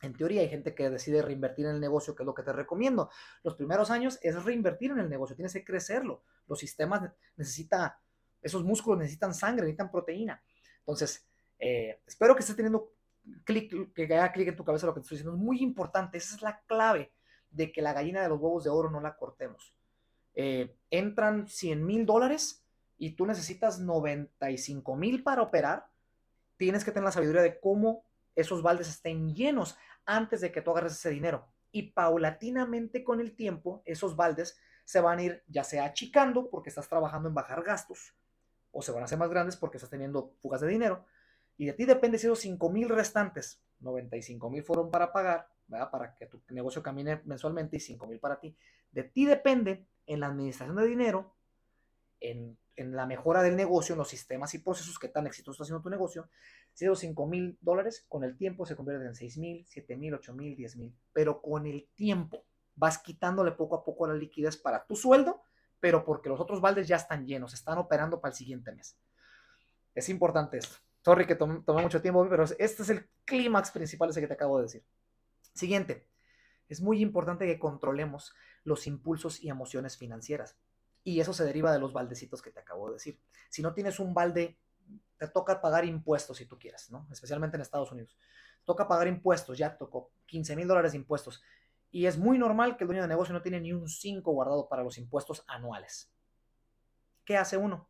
En 0.02 0.14
teoría 0.14 0.42
hay 0.42 0.48
gente 0.48 0.72
que 0.72 0.88
decide 0.88 1.20
reinvertir 1.20 1.66
en 1.66 1.74
el 1.74 1.80
negocio, 1.80 2.14
que 2.14 2.22
es 2.22 2.26
lo 2.26 2.34
que 2.34 2.44
te 2.44 2.52
recomiendo. 2.52 3.10
Los 3.42 3.56
primeros 3.56 3.90
años 3.90 4.20
es 4.22 4.44
reinvertir 4.44 4.92
en 4.92 5.00
el 5.00 5.10
negocio, 5.10 5.34
tienes 5.34 5.52
que 5.52 5.64
crecerlo. 5.64 6.22
Los 6.46 6.60
sistemas 6.60 7.10
necesitan, 7.36 7.92
esos 8.40 8.62
músculos 8.62 9.00
necesitan 9.00 9.34
sangre, 9.34 9.62
necesitan 9.62 9.90
proteína. 9.90 10.42
Entonces, 10.78 11.26
eh, 11.58 12.00
espero 12.06 12.36
que 12.36 12.40
estés 12.40 12.54
teniendo 12.54 12.92
clic, 13.44 13.92
que 13.92 14.04
haga 14.04 14.32
clic 14.32 14.48
en 14.48 14.56
tu 14.56 14.64
cabeza 14.64 14.86
lo 14.86 14.94
que 14.94 15.00
te 15.00 15.04
estoy 15.04 15.18
diciendo. 15.18 15.36
Es 15.36 15.42
muy 15.42 15.62
importante, 15.62 16.18
esa 16.18 16.36
es 16.36 16.42
la 16.42 16.60
clave 16.66 17.12
de 17.50 17.72
que 17.72 17.82
la 17.82 17.92
gallina 17.92 18.22
de 18.22 18.28
los 18.28 18.40
huevos 18.40 18.64
de 18.64 18.70
oro 18.70 18.90
no 18.90 19.00
la 19.00 19.16
cortemos. 19.16 19.74
Eh, 20.34 20.76
entran 20.90 21.48
100 21.48 21.84
mil 21.84 22.06
dólares 22.06 22.64
y 22.96 23.10
tú 23.10 23.26
necesitas 23.26 23.80
95 23.80 24.94
mil 24.96 25.22
para 25.22 25.42
operar, 25.42 25.88
tienes 26.56 26.84
que 26.84 26.92
tener 26.92 27.04
la 27.04 27.12
sabiduría 27.12 27.42
de 27.42 27.58
cómo 27.58 28.04
esos 28.36 28.62
baldes 28.62 28.88
estén 28.88 29.34
llenos 29.34 29.76
antes 30.04 30.40
de 30.40 30.52
que 30.52 30.62
tú 30.62 30.70
agarres 30.70 30.92
ese 30.92 31.10
dinero. 31.10 31.46
Y 31.72 31.92
paulatinamente 31.92 33.04
con 33.04 33.20
el 33.20 33.34
tiempo, 33.34 33.82
esos 33.84 34.16
baldes 34.16 34.58
se 34.84 35.00
van 35.00 35.18
a 35.18 35.22
ir 35.22 35.44
ya 35.46 35.64
sea 35.64 35.84
achicando 35.84 36.50
porque 36.50 36.68
estás 36.68 36.88
trabajando 36.88 37.28
en 37.28 37.34
bajar 37.34 37.62
gastos, 37.62 38.14
o 38.72 38.82
se 38.82 38.92
van 38.92 39.02
a 39.02 39.04
hacer 39.04 39.18
más 39.18 39.30
grandes 39.30 39.56
porque 39.56 39.76
estás 39.76 39.90
teniendo 39.90 40.34
fugas 40.40 40.60
de 40.60 40.68
dinero, 40.68 41.04
y 41.60 41.66
de 41.66 41.74
ti 41.74 41.84
depende 41.84 42.16
si 42.16 42.26
esos 42.26 42.38
5 42.38 42.70
mil 42.70 42.88
restantes, 42.88 43.60
95 43.80 44.48
mil 44.48 44.62
fueron 44.62 44.90
para 44.90 45.12
pagar, 45.12 45.46
para 45.68 46.14
que 46.14 46.24
tu 46.24 46.40
negocio 46.48 46.82
camine 46.82 47.20
mensualmente 47.26 47.76
y 47.76 47.80
5 47.80 48.06
mil 48.06 48.18
para 48.18 48.40
ti. 48.40 48.56
De 48.90 49.02
ti 49.02 49.26
depende 49.26 49.84
en 50.06 50.20
la 50.20 50.28
administración 50.28 50.74
de 50.76 50.86
dinero, 50.86 51.34
en, 52.18 52.56
en, 52.76 52.96
la 52.96 53.04
mejora 53.04 53.42
del 53.42 53.56
negocio, 53.56 53.92
en 53.92 53.98
los 53.98 54.08
sistemas 54.08 54.54
y 54.54 54.60
procesos 54.60 54.98
que 54.98 55.08
tan 55.08 55.26
exitoso 55.26 55.52
está 55.52 55.64
haciendo 55.64 55.82
tu 55.82 55.90
negocio. 55.90 56.30
Si 56.72 56.86
esos 56.86 56.98
5 57.00 57.26
mil 57.26 57.58
dólares 57.60 58.06
con 58.08 58.24
el 58.24 58.38
tiempo 58.38 58.64
se 58.64 58.74
convierten 58.74 59.08
en 59.08 59.14
6 59.14 59.36
mil, 59.36 59.66
7 59.68 59.96
mil, 59.98 60.14
8 60.14 60.32
mil, 60.32 60.56
10 60.56 60.76
mil. 60.76 60.94
Pero 61.12 61.42
con 61.42 61.66
el 61.66 61.86
tiempo 61.94 62.42
vas 62.74 62.96
quitándole 62.96 63.52
poco 63.52 63.74
a 63.74 63.84
poco 63.84 64.06
la 64.06 64.14
liquidez 64.14 64.56
para 64.56 64.86
tu 64.86 64.96
sueldo, 64.96 65.42
pero 65.78 66.06
porque 66.06 66.30
los 66.30 66.40
otros 66.40 66.62
baldes 66.62 66.88
ya 66.88 66.96
están 66.96 67.26
llenos, 67.26 67.52
están 67.52 67.76
operando 67.76 68.18
para 68.18 68.30
el 68.32 68.36
siguiente 68.38 68.72
mes. 68.72 68.96
Es 69.94 70.08
importante 70.08 70.56
esto. 70.56 70.78
Sorry 71.02 71.26
que 71.26 71.34
tomé, 71.34 71.62
mucho 71.66 72.02
tiempo, 72.02 72.26
pero 72.28 72.44
este 72.44 72.82
es 72.82 72.90
el 72.90 73.08
clímax 73.24 73.70
principal 73.70 74.10
ese 74.10 74.20
que 74.20 74.26
te 74.26 74.34
acabo 74.34 74.58
de 74.58 74.64
decir. 74.64 74.84
Siguiente, 75.54 76.06
es 76.68 76.80
muy 76.80 77.00
importante 77.00 77.46
que 77.46 77.58
controlemos 77.58 78.34
los 78.64 78.86
impulsos 78.86 79.42
y 79.42 79.48
emociones 79.48 79.96
financieras. 79.96 80.58
Y 81.02 81.20
eso 81.20 81.32
se 81.32 81.44
deriva 81.44 81.72
de 81.72 81.78
los 81.78 81.94
baldecitos 81.94 82.42
que 82.42 82.50
te 82.50 82.60
acabo 82.60 82.88
de 82.88 82.94
decir. 82.94 83.18
Si 83.48 83.62
no 83.62 83.72
tienes 83.72 83.98
un 83.98 84.12
balde, 84.12 84.58
te 85.16 85.28
toca 85.28 85.62
pagar 85.62 85.86
impuestos 85.86 86.36
si 86.36 86.44
tú 86.44 86.58
quieres, 86.58 86.90
¿no? 86.90 87.08
Especialmente 87.10 87.56
en 87.56 87.62
Estados 87.62 87.90
Unidos. 87.90 88.18
Toca 88.66 88.86
pagar 88.86 89.08
impuestos, 89.08 89.56
ya 89.56 89.78
tocó 89.78 90.10
15 90.26 90.54
mil 90.54 90.68
dólares 90.68 90.92
de 90.92 90.98
impuestos. 90.98 91.42
Y 91.90 92.04
es 92.04 92.18
muy 92.18 92.38
normal 92.38 92.76
que 92.76 92.84
el 92.84 92.88
dueño 92.88 93.02
de 93.02 93.08
negocio 93.08 93.32
no 93.32 93.40
tiene 93.40 93.60
ni 93.60 93.72
un 93.72 93.88
5 93.88 94.30
guardado 94.30 94.68
para 94.68 94.82
los 94.82 94.98
impuestos 94.98 95.42
anuales. 95.46 96.12
¿Qué 97.24 97.38
hace 97.38 97.56
uno? 97.56 97.88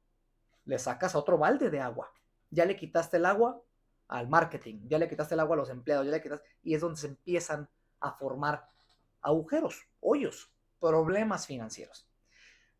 Le 0.64 0.78
sacas 0.78 1.16
a 1.16 1.18
otro 1.18 1.36
balde 1.36 1.70
de 1.70 1.80
agua 1.80 2.12
ya 2.50 2.64
le 2.64 2.76
quitaste 2.76 3.16
el 3.16 3.26
agua 3.26 3.62
al 4.08 4.28
marketing, 4.28 4.88
ya 4.88 4.98
le 4.98 5.08
quitaste 5.08 5.34
el 5.34 5.40
agua 5.40 5.54
a 5.54 5.58
los 5.58 5.70
empleados, 5.70 6.04
ya 6.04 6.12
le 6.12 6.22
quitaste, 6.22 6.46
y 6.62 6.74
es 6.74 6.80
donde 6.80 6.98
se 6.98 7.06
empiezan 7.06 7.68
a 8.00 8.12
formar 8.12 8.68
agujeros, 9.22 9.86
hoyos, 10.00 10.52
problemas 10.80 11.46
financieros. 11.46 12.08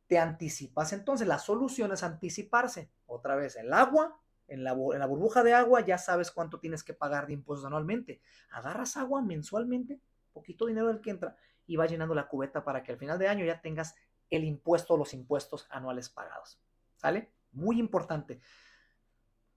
Te 0.06 0.18
anticipas 0.18 0.92
entonces, 0.92 1.28
la 1.28 1.38
solución 1.38 1.92
es 1.92 2.02
anticiparse. 2.02 2.90
Otra 3.06 3.36
vez, 3.36 3.54
el 3.56 3.72
agua, 3.72 4.20
en 4.48 4.64
la, 4.64 4.72
burbuja 4.72 5.44
de 5.44 5.54
agua 5.54 5.82
ya 5.82 5.98
sabes 5.98 6.32
cuánto 6.32 6.58
tienes 6.58 6.82
que 6.82 6.94
pagar 6.94 7.28
de 7.28 7.34
impuestos 7.34 7.66
anualmente. 7.66 8.20
Agarras 8.50 8.96
agua 8.96 9.22
mensualmente, 9.22 10.00
poquito 10.32 10.66
dinero 10.66 10.88
del 10.88 11.00
que 11.00 11.10
entra, 11.10 11.36
y 11.66 11.76
vas 11.76 11.88
llenando 11.88 12.16
la 12.16 12.26
cubeta 12.26 12.64
para 12.64 12.82
que 12.82 12.90
al 12.90 12.98
final 12.98 13.18
de 13.20 13.28
año 13.28 13.44
ya 13.44 13.60
tengas 13.60 13.94
el 14.30 14.42
impuesto 14.42 14.94
o 14.94 14.96
los 14.96 15.14
impuestos 15.14 15.68
anuales 15.70 16.08
pagados. 16.08 16.60
¿Sale? 16.96 17.32
Muy 17.52 17.78
importante. 17.78 18.40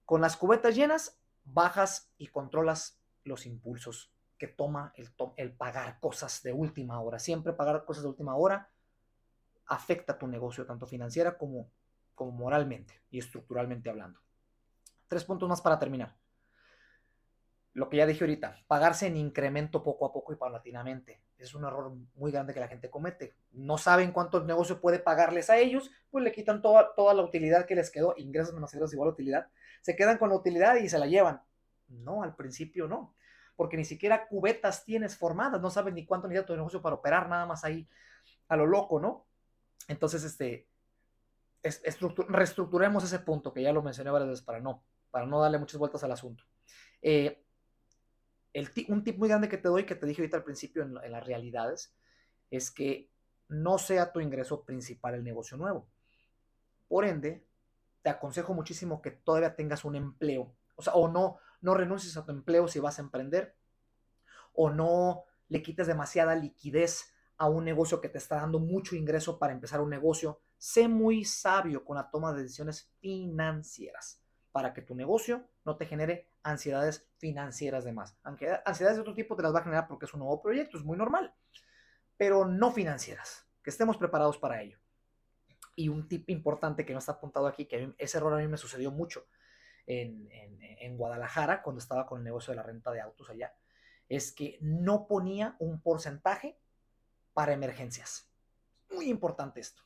Con 0.04 0.20
las 0.20 0.36
cubetas 0.36 0.74
llenas, 0.74 1.20
bajas 1.44 2.12
y 2.18 2.28
controlas 2.28 3.00
los 3.24 3.46
impulsos 3.46 4.12
que 4.38 4.48
toma 4.48 4.92
el, 4.96 5.52
pagar 5.52 5.98
cosas 6.00 6.42
de 6.42 6.52
última 6.52 7.00
hora. 7.00 7.18
Siempre 7.18 7.52
pagar 7.52 7.84
cosas 7.84 8.02
de 8.02 8.08
última 8.08 8.36
hora 8.36 8.70
afecta 9.66 10.18
tu 10.18 10.26
negocio, 10.26 10.66
tanto 10.66 10.86
financiera 10.86 11.38
como, 11.38 11.70
como 12.14 12.32
moralmente 12.32 13.02
y 13.10 13.18
estructuralmente 13.18 13.88
hablando. 13.88 14.20
Tres 15.08 15.24
puntos 15.24 15.48
más 15.48 15.60
para 15.60 15.78
terminar. 15.78 16.16
Lo 17.72 17.88
que 17.88 17.96
ya 17.96 18.06
dije 18.06 18.22
ahorita, 18.22 18.62
pagarse 18.68 19.06
en 19.06 19.16
incremento 19.16 19.82
poco 19.82 20.06
a 20.06 20.12
poco 20.12 20.32
y 20.32 20.36
paulatinamente. 20.36 21.22
Es 21.38 21.54
un 21.54 21.64
error 21.64 21.92
muy 22.14 22.30
grande 22.30 22.54
que 22.54 22.60
la 22.60 22.68
gente 22.68 22.88
comete. 22.88 23.34
No 23.50 23.78
saben 23.78 24.12
cuánto 24.12 24.38
el 24.38 24.46
negocio 24.46 24.80
puede 24.80 25.00
pagarles 25.00 25.50
a 25.50 25.58
ellos, 25.58 25.90
pues 26.10 26.22
le 26.22 26.30
quitan 26.30 26.62
toda, 26.62 26.94
toda 26.94 27.14
la 27.14 27.22
utilidad 27.22 27.66
que 27.66 27.74
les 27.74 27.90
quedó, 27.90 28.14
ingresos 28.16 28.54
menos 28.54 28.72
ingresos 28.72 28.94
igual 28.94 29.08
utilidad, 29.08 29.50
se 29.84 29.94
quedan 29.94 30.16
con 30.16 30.30
la 30.30 30.36
utilidad 30.36 30.76
y 30.76 30.88
se 30.88 30.98
la 30.98 31.06
llevan. 31.06 31.42
No, 31.88 32.22
al 32.22 32.34
principio 32.34 32.88
no, 32.88 33.14
porque 33.54 33.76
ni 33.76 33.84
siquiera 33.84 34.26
cubetas 34.26 34.82
tienes 34.82 35.14
formadas, 35.14 35.60
no 35.60 35.68
sabes 35.68 35.92
ni 35.92 36.06
cuánto 36.06 36.26
necesita 36.26 36.46
tu 36.46 36.56
negocio 36.56 36.80
para 36.80 36.96
operar, 36.96 37.28
nada 37.28 37.44
más 37.44 37.64
ahí 37.64 37.86
a 38.48 38.56
lo 38.56 38.66
loco, 38.66 38.98
¿no? 38.98 39.26
Entonces, 39.86 40.24
este, 40.24 40.66
reestructuremos 41.62 43.04
ese 43.04 43.18
punto 43.18 43.52
que 43.52 43.60
ya 43.60 43.74
lo 43.74 43.82
mencioné 43.82 44.10
varias 44.10 44.30
veces 44.30 44.42
para 44.42 44.58
no, 44.58 44.82
para 45.10 45.26
no 45.26 45.38
darle 45.38 45.58
muchas 45.58 45.78
vueltas 45.78 46.02
al 46.02 46.12
asunto. 46.12 46.44
Eh, 47.02 47.44
un 48.88 49.04
tip 49.04 49.18
muy 49.18 49.28
grande 49.28 49.50
que 49.50 49.58
te 49.58 49.68
doy, 49.68 49.84
que 49.84 49.96
te 49.96 50.06
dije 50.06 50.22
ahorita 50.22 50.38
al 50.38 50.44
principio 50.44 50.82
en 50.82 50.94
las 50.94 51.26
realidades, 51.26 51.94
es 52.50 52.70
que 52.70 53.10
no 53.48 53.76
sea 53.76 54.12
tu 54.12 54.20
ingreso 54.20 54.64
principal 54.64 55.12
el 55.12 55.24
negocio 55.24 55.58
nuevo. 55.58 55.86
Por 56.88 57.04
ende, 57.04 57.44
te 58.04 58.10
aconsejo 58.10 58.52
muchísimo 58.52 59.00
que 59.00 59.10
todavía 59.10 59.56
tengas 59.56 59.82
un 59.86 59.96
empleo, 59.96 60.54
o 60.76 60.82
sea, 60.82 60.92
o 60.92 61.08
no, 61.08 61.38
no 61.62 61.72
renuncies 61.72 62.14
a 62.18 62.24
tu 62.26 62.32
empleo 62.32 62.68
si 62.68 62.78
vas 62.78 62.98
a 62.98 63.02
emprender, 63.02 63.56
o 64.52 64.68
no 64.68 65.24
le 65.48 65.62
quites 65.62 65.86
demasiada 65.86 66.34
liquidez 66.34 67.14
a 67.38 67.48
un 67.48 67.64
negocio 67.64 68.02
que 68.02 68.10
te 68.10 68.18
está 68.18 68.36
dando 68.36 68.58
mucho 68.58 68.94
ingreso 68.94 69.38
para 69.38 69.54
empezar 69.54 69.80
un 69.80 69.88
negocio. 69.88 70.42
Sé 70.58 70.86
muy 70.86 71.24
sabio 71.24 71.82
con 71.82 71.96
la 71.96 72.10
toma 72.10 72.34
de 72.34 72.42
decisiones 72.42 72.92
financieras 73.00 74.22
para 74.52 74.74
que 74.74 74.82
tu 74.82 74.94
negocio 74.94 75.48
no 75.64 75.78
te 75.78 75.86
genere 75.86 76.30
ansiedades 76.42 77.08
financieras 77.16 77.84
de 77.84 77.92
más. 77.92 78.18
Ansiedades 78.22 78.96
de 78.96 79.00
otro 79.00 79.14
tipo 79.14 79.34
te 79.34 79.42
las 79.42 79.54
va 79.54 79.60
a 79.60 79.64
generar 79.64 79.88
porque 79.88 80.04
es 80.04 80.12
un 80.12 80.20
nuevo 80.20 80.42
proyecto, 80.42 80.76
es 80.76 80.84
muy 80.84 80.98
normal, 80.98 81.34
pero 82.18 82.44
no 82.44 82.70
financieras, 82.70 83.48
que 83.62 83.70
estemos 83.70 83.96
preparados 83.96 84.36
para 84.36 84.60
ello. 84.60 84.78
Y 85.76 85.88
un 85.88 86.08
tip 86.08 86.30
importante 86.30 86.84
que 86.84 86.92
no 86.92 86.98
está 86.98 87.12
apuntado 87.12 87.46
aquí, 87.46 87.66
que 87.66 87.94
ese 87.98 88.18
error 88.18 88.34
a 88.34 88.38
mí 88.38 88.48
me 88.48 88.56
sucedió 88.56 88.90
mucho 88.90 89.26
en, 89.86 90.28
en 90.30 90.96
Guadalajara 90.96 91.62
cuando 91.62 91.80
estaba 91.80 92.06
con 92.06 92.18
el 92.18 92.24
negocio 92.24 92.52
de 92.52 92.56
la 92.56 92.62
renta 92.62 92.90
de 92.90 93.00
autos 93.00 93.28
allá, 93.30 93.54
es 94.08 94.32
que 94.32 94.58
no 94.60 95.06
ponía 95.06 95.56
un 95.58 95.80
porcentaje 95.80 96.58
para 97.32 97.52
emergencias. 97.52 98.30
Muy 98.90 99.08
importante 99.08 99.60
esto. 99.60 99.82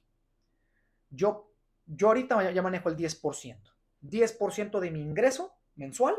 Yo, 1.10 1.50
yo 1.86 2.08
ahorita 2.08 2.50
ya 2.50 2.62
manejo 2.62 2.88
el 2.88 2.96
10%. 2.96 3.56
10% 4.02 4.80
de 4.80 4.90
mi 4.90 5.00
ingreso 5.00 5.56
mensual 5.74 6.14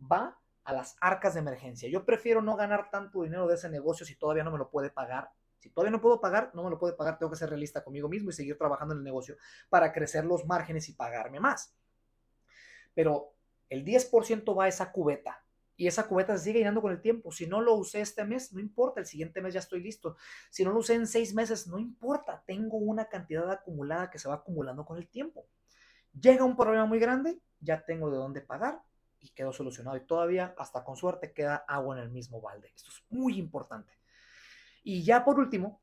va 0.00 0.38
a 0.64 0.72
las 0.72 0.96
arcas 1.00 1.34
de 1.34 1.40
emergencia. 1.40 1.88
Yo 1.88 2.04
prefiero 2.04 2.42
no 2.42 2.56
ganar 2.56 2.90
tanto 2.90 3.22
dinero 3.22 3.46
de 3.46 3.54
ese 3.54 3.70
negocio 3.70 4.04
si 4.04 4.16
todavía 4.16 4.44
no 4.44 4.50
me 4.50 4.58
lo 4.58 4.70
puede 4.70 4.90
pagar. 4.90 5.30
Si 5.58 5.70
todavía 5.70 5.90
no 5.92 6.00
puedo 6.00 6.20
pagar, 6.20 6.50
no 6.54 6.64
me 6.64 6.70
lo 6.70 6.78
puede 6.78 6.94
pagar, 6.94 7.18
tengo 7.18 7.30
que 7.30 7.36
ser 7.36 7.48
realista 7.48 7.82
conmigo 7.82 8.08
mismo 8.08 8.30
y 8.30 8.32
seguir 8.32 8.56
trabajando 8.56 8.94
en 8.94 8.98
el 8.98 9.04
negocio 9.04 9.36
para 9.68 9.92
crecer 9.92 10.24
los 10.24 10.46
márgenes 10.46 10.88
y 10.88 10.92
pagarme 10.94 11.40
más. 11.40 11.74
Pero 12.94 13.34
el 13.68 13.84
10% 13.84 14.56
va 14.56 14.64
a 14.64 14.68
esa 14.68 14.92
cubeta 14.92 15.44
y 15.76 15.86
esa 15.86 16.08
cubeta 16.08 16.36
se 16.36 16.44
sigue 16.44 16.58
llenando 16.58 16.82
con 16.82 16.90
el 16.90 17.00
tiempo. 17.00 17.30
Si 17.30 17.46
no 17.46 17.60
lo 17.60 17.74
usé 17.74 18.00
este 18.00 18.24
mes, 18.24 18.52
no 18.52 18.58
importa, 18.58 18.98
el 18.98 19.06
siguiente 19.06 19.40
mes 19.40 19.54
ya 19.54 19.60
estoy 19.60 19.80
listo. 19.80 20.16
Si 20.50 20.64
no 20.64 20.72
lo 20.72 20.80
usé 20.80 20.94
en 20.94 21.06
seis 21.06 21.34
meses, 21.34 21.68
no 21.68 21.78
importa, 21.78 22.42
tengo 22.46 22.78
una 22.78 23.08
cantidad 23.08 23.48
acumulada 23.48 24.10
que 24.10 24.18
se 24.18 24.28
va 24.28 24.34
acumulando 24.34 24.84
con 24.84 24.98
el 24.98 25.08
tiempo. 25.08 25.46
Llega 26.20 26.44
un 26.44 26.56
problema 26.56 26.84
muy 26.86 26.98
grande, 26.98 27.40
ya 27.60 27.84
tengo 27.84 28.10
de 28.10 28.16
dónde 28.16 28.40
pagar 28.40 28.82
y 29.20 29.28
quedó 29.30 29.52
solucionado. 29.52 29.96
Y 29.96 30.06
todavía, 30.06 30.52
hasta 30.58 30.82
con 30.82 30.96
suerte, 30.96 31.32
queda 31.32 31.64
agua 31.68 31.96
en 31.96 32.02
el 32.02 32.10
mismo 32.10 32.40
balde. 32.40 32.72
Esto 32.74 32.90
es 32.90 33.04
muy 33.10 33.38
importante. 33.38 33.97
Y 34.88 35.02
ya 35.02 35.22
por 35.22 35.38
último, 35.38 35.82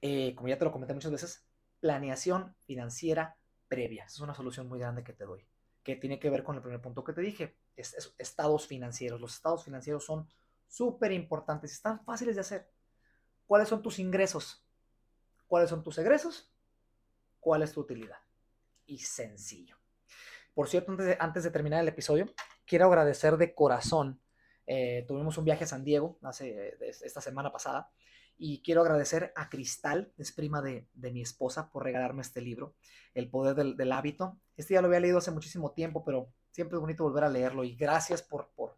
eh, 0.00 0.32
como 0.36 0.48
ya 0.48 0.56
te 0.56 0.64
lo 0.64 0.70
comenté 0.70 0.94
muchas 0.94 1.10
veces, 1.10 1.44
planeación 1.80 2.54
financiera 2.60 3.36
previa. 3.66 4.04
Es 4.04 4.20
una 4.20 4.32
solución 4.32 4.68
muy 4.68 4.78
grande 4.78 5.02
que 5.02 5.12
te 5.12 5.24
doy 5.24 5.44
que 5.82 5.94
tiene 5.94 6.18
que 6.18 6.30
ver 6.30 6.42
con 6.42 6.56
el 6.56 6.62
primer 6.62 6.80
punto 6.80 7.04
que 7.04 7.12
te 7.12 7.20
dije, 7.20 7.56
estados 7.76 8.66
financieros. 8.66 9.20
Los 9.20 9.34
estados 9.34 9.64
financieros 9.64 10.04
son 10.04 10.28
súper 10.66 11.12
importantes, 11.12 11.70
están 11.70 12.04
fáciles 12.04 12.34
de 12.34 12.40
hacer. 12.40 12.68
¿Cuáles 13.46 13.68
son 13.68 13.82
tus 13.82 14.00
ingresos? 14.00 14.66
¿Cuáles 15.46 15.70
son 15.70 15.84
tus 15.84 15.96
egresos? 15.98 16.50
¿Cuál 17.38 17.62
es 17.62 17.72
tu 17.72 17.82
utilidad? 17.82 18.18
Y 18.84 18.98
sencillo. 18.98 19.76
Por 20.54 20.68
cierto, 20.68 20.96
antes 21.20 21.44
de, 21.44 21.50
terminar 21.52 21.82
el 21.82 21.88
episodio, 21.88 22.34
quiero 22.66 22.86
agradecer 22.86 23.36
de 23.36 23.54
corazón. 23.54 24.20
Eh, 24.66 25.04
tuvimos 25.06 25.38
un 25.38 25.44
viaje 25.44 25.64
a 25.64 25.68
San 25.68 25.84
Diego 25.84 26.18
hace, 26.22 26.76
esta 26.80 27.20
semana 27.20 27.52
pasada 27.52 27.88
y 28.38 28.62
quiero 28.62 28.82
agradecer 28.82 29.32
a 29.34 29.48
Cristal, 29.48 30.12
es 30.18 30.32
prima 30.32 30.60
de, 30.60 30.86
mi 30.94 31.22
esposa, 31.22 31.70
por 31.70 31.84
regalarme 31.84 32.20
este 32.20 32.40
libro, 32.40 32.74
El 33.14 33.30
Poder 33.30 33.74
del, 33.74 33.92
Hábito. 33.92 34.38
Este 34.56 34.74
ya 34.74 34.82
lo 34.82 34.88
había 34.88 35.00
leído 35.00 35.18
hace 35.18 35.30
muchísimo 35.30 35.72
tiempo, 35.72 36.04
pero 36.04 36.28
siempre 36.50 36.76
es 36.76 36.80
bonito 36.80 37.04
volver 37.04 37.24
a 37.24 37.30
leerlo 37.30 37.64
y 37.64 37.74
gracias 37.74 38.22
por, 38.22 38.50
por, 38.54 38.76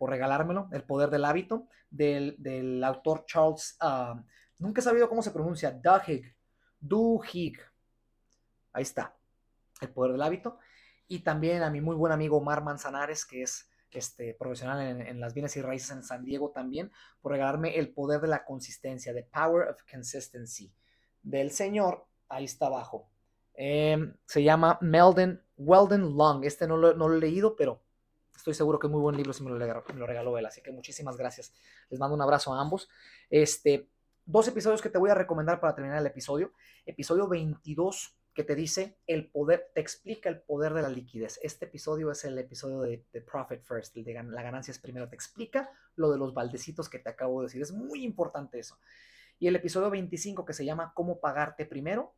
regalármelo, 0.00 0.68
El 0.72 0.84
Poder 0.84 1.10
del 1.10 1.24
Hábito, 1.24 1.68
del, 1.90 2.84
autor 2.84 3.24
Charles, 3.26 3.76
ah, 3.80 4.22
nunca 4.58 4.80
he 4.80 4.84
sabido 4.84 5.08
cómo 5.08 5.22
se 5.22 5.30
pronuncia, 5.30 5.70
Duhigg, 5.70 6.36
Duhigg. 6.78 7.58
Ahí 8.72 8.82
está, 8.82 9.16
El 9.80 9.88
Poder 9.88 10.12
del 10.12 10.22
Hábito. 10.22 10.58
Y 11.10 11.20
también 11.20 11.62
a 11.62 11.70
mi 11.70 11.80
muy 11.80 11.96
buen 11.96 12.12
amigo 12.12 12.36
Omar 12.36 12.62
Manzanares, 12.62 13.24
que 13.24 13.42
es 13.42 13.67
este, 13.90 14.34
profesional 14.34 15.00
en, 15.00 15.20
las 15.20 15.34
bienes 15.34 15.56
y 15.56 15.62
raíces 15.62 15.90
en 15.90 16.02
San 16.02 16.24
Diego 16.24 16.50
también, 16.50 16.90
por 17.20 17.32
regalarme 17.32 17.78
el 17.78 17.92
poder 17.92 18.20
de 18.20 18.28
la 18.28 18.44
consistencia, 18.44 19.14
the 19.14 19.24
power 19.24 19.68
of 19.68 19.78
consistency, 19.90 20.72
del 21.22 21.50
señor, 21.50 22.06
ahí 22.28 22.44
está 22.44 22.66
abajo. 22.66 23.10
Em, 23.54 24.14
se 24.26 24.42
llama 24.42 24.78
Melden, 24.80 25.42
Weldon 25.56 26.16
Long. 26.16 26.44
Este 26.44 26.66
no 26.66 26.76
lo, 26.76 26.94
no 26.94 27.08
lo, 27.08 27.16
he 27.16 27.20
leído, 27.20 27.56
pero 27.56 27.82
estoy 28.36 28.54
seguro 28.54 28.78
que 28.78 28.86
es 28.86 28.90
muy 28.90 29.00
buen 29.00 29.16
libro 29.16 29.32
si 29.32 29.42
me 29.42 29.50
lo, 29.50 29.58
me 29.58 29.98
lo 29.98 30.06
regaló 30.06 30.38
él. 30.38 30.46
Así 30.46 30.62
que 30.62 30.70
muchísimas 30.70 31.16
gracias. 31.16 31.52
Les 31.90 31.98
mando 31.98 32.14
un 32.14 32.22
abrazo 32.22 32.54
a 32.54 32.60
ambos. 32.60 32.88
Este, 33.28 33.90
dos 34.24 34.46
episodios 34.46 34.80
que 34.80 34.90
te 34.90 34.98
voy 34.98 35.10
a 35.10 35.14
recomendar 35.14 35.58
para 35.58 35.74
terminar 35.74 35.98
el 35.98 36.06
episodio. 36.06 36.52
Episodio 36.86 37.26
22 37.26 38.16
que 38.38 38.44
te 38.44 38.54
dice 38.54 39.00
el 39.08 39.32
poder, 39.32 39.72
te 39.74 39.80
explica 39.80 40.28
el 40.28 40.40
poder 40.42 40.72
de 40.72 40.82
la 40.82 40.88
liquidez. 40.88 41.40
Este 41.42 41.64
episodio 41.64 42.12
es 42.12 42.24
el 42.24 42.38
episodio 42.38 42.82
de, 42.82 43.04
Profit 43.20 43.64
First, 43.64 43.96
de 43.96 44.14
la 44.14 44.42
ganancia 44.44 44.70
es 44.70 44.78
primero. 44.78 45.08
Te 45.08 45.16
explica 45.16 45.68
lo 45.96 46.12
de 46.12 46.18
los 46.18 46.32
baldecitos 46.32 46.88
que 46.88 47.00
te 47.00 47.08
acabo 47.08 47.40
de 47.40 47.46
decir. 47.46 47.62
Es 47.62 47.72
muy 47.72 48.04
importante 48.04 48.60
eso. 48.60 48.78
Y 49.40 49.48
el 49.48 49.56
episodio 49.56 49.90
25 49.90 50.44
que 50.44 50.52
se 50.52 50.64
llama 50.64 50.92
¿Cómo 50.94 51.18
pagarte 51.18 51.66
primero? 51.66 52.14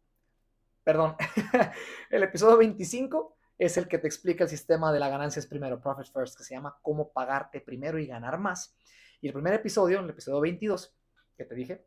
Perdón, 0.85 1.17
el 2.11 2.23
episodio 2.23 2.59
25 2.59 3.39
es 3.57 3.79
el 3.79 3.89
que 3.89 3.97
te 3.97 4.07
explica 4.07 4.45
el 4.45 4.51
sistema 4.51 4.93
de 4.93 4.99
la 4.99 5.09
ganancia 5.09 5.41
es 5.41 5.47
primero, 5.47 5.81
Profit 5.81 6.13
First, 6.13 6.37
que 6.37 6.45
se 6.45 6.55
llama 6.55 6.79
¿Cómo 6.83 7.13
pagarte 7.15 7.63
primero 7.63 7.99
y 7.99 8.07
ganar 8.07 8.39
más? 8.39 8.77
Y 9.23 9.29
el 9.29 9.33
primer 9.33 9.55
episodio, 9.55 10.01
el 10.01 10.11
episodio 10.11 10.43
22, 10.43 10.95
que 11.39 11.47
te 11.47 11.55
dije, 11.55 11.87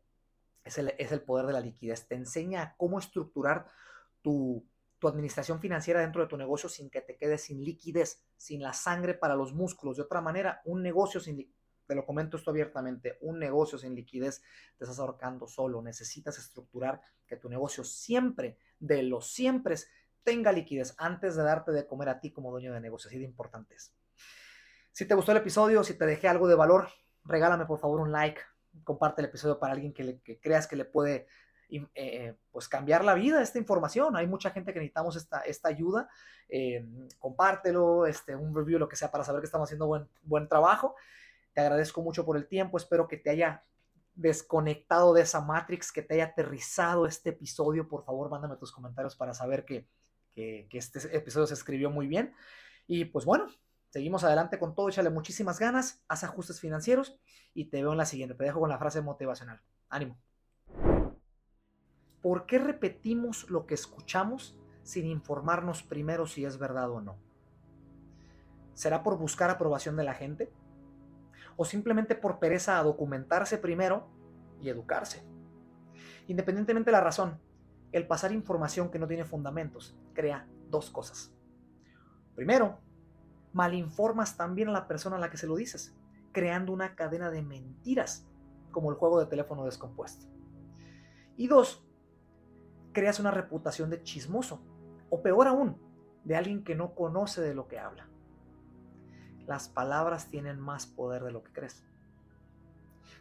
es 0.64 0.76
el, 0.78 0.92
es 0.98 1.12
el 1.12 1.22
poder 1.22 1.46
de 1.46 1.52
la 1.52 1.60
liquidez. 1.60 2.08
Te 2.08 2.16
enseña 2.16 2.74
cómo 2.76 2.98
estructurar 2.98 3.68
tu, 4.24 4.66
administración 5.06 5.60
financiera 5.60 6.00
dentro 6.00 6.22
de 6.22 6.28
tu 6.28 6.38
negocio 6.38 6.66
sin 6.70 6.88
que 6.88 7.02
te 7.02 7.18
quedes 7.18 7.42
sin 7.42 7.62
liquidez, 7.62 8.24
sin 8.38 8.62
la 8.62 8.72
sangre 8.72 9.12
para 9.12 9.36
los 9.36 9.52
músculos. 9.52 9.98
De 9.98 10.02
otra 10.02 10.22
manera, 10.22 10.62
un 10.64 10.82
negocio 10.82 11.20
sin 11.20 11.52
te 11.86 11.94
lo 11.94 12.06
comento 12.06 12.38
esto 12.38 12.50
abiertamente, 12.50 13.18
un 13.20 13.38
negocio 13.38 13.76
sin 13.76 13.94
liquidez 13.94 14.40
te 14.78 14.84
estás 14.84 14.98
ahorcando 14.98 15.46
solo. 15.46 15.82
Necesitas 15.82 16.38
estructurar 16.38 17.02
que 17.26 17.36
tu 17.36 17.50
negocio 17.50 17.84
siempre, 17.84 18.56
de 18.78 19.02
los 19.02 19.30
siempre, 19.30 19.76
tenga 20.22 20.52
liquidez 20.52 20.94
antes 20.96 21.36
de 21.36 21.42
darte 21.42 21.72
de 21.72 21.86
comer 21.86 22.08
a 22.08 22.18
ti 22.18 22.32
como 22.32 22.50
dueño 22.50 22.72
de 22.72 22.80
negocio. 22.80 23.08
Así 23.08 23.18
de 23.18 23.26
importante. 23.26 23.76
Si 24.90 25.04
te 25.04 25.14
gustó 25.14 25.32
el 25.32 25.38
episodio, 25.38 25.84
si 25.84 25.98
te 25.98 26.06
dejé 26.06 26.28
algo 26.28 26.48
de 26.48 26.54
valor, 26.54 26.88
regálame 27.26 27.66
por 27.66 27.78
favor 27.78 28.00
un 28.00 28.10
like, 28.10 28.40
comparte 28.84 29.20
el 29.20 29.28
episodio 29.28 29.58
para 29.58 29.74
alguien 29.74 29.92
que, 29.92 30.40
creas 30.40 30.66
que 30.66 30.76
le 30.76 30.86
puede 30.86 31.26
eh, 31.70 32.34
pues 32.50 32.68
cambiar 32.68 33.04
la 33.04 33.14
vida 33.14 33.42
esta 33.42 33.58
información. 33.58 34.16
Hay 34.16 34.26
mucha 34.26 34.50
gente 34.50 34.72
que 34.72 34.78
necesitamos 34.78 35.16
esta, 35.16 35.40
esta 35.40 35.68
ayuda. 35.68 36.08
Eh, 36.48 36.84
compártelo, 37.18 38.06
este, 38.06 38.36
un 38.36 38.54
review, 38.54 38.78
lo 38.78 38.88
que 38.88 38.96
sea, 38.96 39.10
para 39.10 39.24
saber 39.24 39.40
que 39.40 39.46
estamos 39.46 39.66
haciendo 39.66 39.86
buen, 39.86 40.08
buen 40.22 40.48
trabajo. 40.48 40.94
Te 41.52 41.60
agradezco 41.60 42.02
mucho 42.02 42.24
por 42.24 42.36
el 42.36 42.46
tiempo. 42.46 42.76
Espero 42.76 43.08
que 43.08 43.16
te 43.16 43.30
haya 43.30 43.64
desconectado 44.14 45.12
de 45.12 45.22
esa 45.22 45.40
Matrix, 45.40 45.90
que 45.90 46.02
te 46.02 46.14
haya 46.14 46.26
aterrizado 46.26 47.06
este 47.06 47.30
episodio. 47.30 47.88
Por 47.88 48.04
favor, 48.04 48.30
mándame 48.30 48.56
tus 48.56 48.72
comentarios 48.72 49.16
para 49.16 49.34
saber 49.34 49.64
que, 49.64 49.88
que 50.32 50.68
este 50.72 51.16
episodio 51.16 51.46
se 51.46 51.54
escribió 51.54 51.90
muy 51.90 52.06
bien. 52.06 52.34
Y 52.86 53.06
pues 53.06 53.24
bueno, 53.24 53.46
Seguimos 53.94 54.24
adelante 54.24 54.58
con 54.58 54.74
todo, 54.74 54.88
échale 54.88 55.08
muchísimas 55.08 55.60
ganas, 55.60 56.02
haz 56.08 56.24
ajustes 56.24 56.58
financieros 56.58 57.16
y 57.54 57.66
te 57.66 57.80
veo 57.80 57.92
en 57.92 57.98
la 57.98 58.06
siguiente. 58.06 58.34
Te 58.34 58.42
dejo 58.42 58.58
con 58.58 58.68
la 58.68 58.76
frase 58.76 59.00
motivacional. 59.00 59.62
Ánimo. 59.88 60.18
¿Por 62.24 62.46
qué 62.46 62.58
repetimos 62.58 63.50
lo 63.50 63.66
que 63.66 63.74
escuchamos 63.74 64.58
sin 64.82 65.04
informarnos 65.04 65.82
primero 65.82 66.26
si 66.26 66.46
es 66.46 66.56
verdad 66.56 66.90
o 66.90 67.02
no? 67.02 67.18
¿Será 68.72 69.02
por 69.02 69.18
buscar 69.18 69.50
aprobación 69.50 69.94
de 69.94 70.04
la 70.04 70.14
gente? 70.14 70.50
¿O 71.58 71.66
simplemente 71.66 72.14
por 72.14 72.38
pereza 72.38 72.78
a 72.78 72.82
documentarse 72.82 73.58
primero 73.58 74.08
y 74.58 74.70
educarse? 74.70 75.22
Independientemente 76.26 76.88
de 76.88 76.92
la 76.92 77.02
razón, 77.02 77.38
el 77.92 78.06
pasar 78.06 78.32
información 78.32 78.90
que 78.90 78.98
no 78.98 79.06
tiene 79.06 79.26
fundamentos 79.26 79.94
crea 80.14 80.48
dos 80.70 80.88
cosas. 80.88 81.30
Primero, 82.34 82.78
malinformas 83.52 84.38
también 84.38 84.70
a 84.70 84.72
la 84.72 84.88
persona 84.88 85.16
a 85.16 85.20
la 85.20 85.28
que 85.28 85.36
se 85.36 85.46
lo 85.46 85.56
dices, 85.56 85.94
creando 86.32 86.72
una 86.72 86.94
cadena 86.94 87.28
de 87.28 87.42
mentiras, 87.42 88.26
como 88.70 88.88
el 88.88 88.96
juego 88.96 89.20
de 89.20 89.26
teléfono 89.26 89.66
descompuesto. 89.66 90.24
Y 91.36 91.48
dos, 91.48 91.84
creas 92.94 93.20
una 93.20 93.30
reputación 93.30 93.90
de 93.90 94.02
chismoso, 94.02 94.62
o 95.10 95.20
peor 95.20 95.46
aún, 95.46 95.76
de 96.24 96.36
alguien 96.36 96.64
que 96.64 96.74
no 96.74 96.94
conoce 96.94 97.42
de 97.42 97.54
lo 97.54 97.68
que 97.68 97.78
habla. 97.78 98.08
Las 99.46 99.68
palabras 99.68 100.30
tienen 100.30 100.58
más 100.58 100.86
poder 100.86 101.22
de 101.22 101.32
lo 101.32 101.44
que 101.44 101.52
crees. 101.52 101.84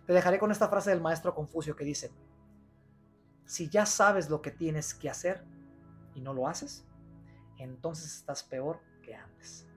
Te 0.08 0.14
dejaré 0.14 0.40
con 0.40 0.52
esta 0.52 0.70
frase 0.70 0.92
del 0.92 1.02
maestro 1.02 1.36
Confucio 1.36 1.76
que 1.76 1.84
dice, 1.84 2.12
si 3.46 3.68
ya 3.68 3.86
sabes 3.86 4.30
lo 4.30 4.42
que 4.42 4.52
tienes 4.52 4.94
que 4.94 5.10
hacer 5.10 5.44
y 6.16 6.22
no 6.22 6.34
lo 6.34 6.48
haces, 6.48 6.86
entonces 7.58 8.16
estás 8.16 8.44
peor 8.44 8.80
que 9.02 9.16
antes. 9.16 9.68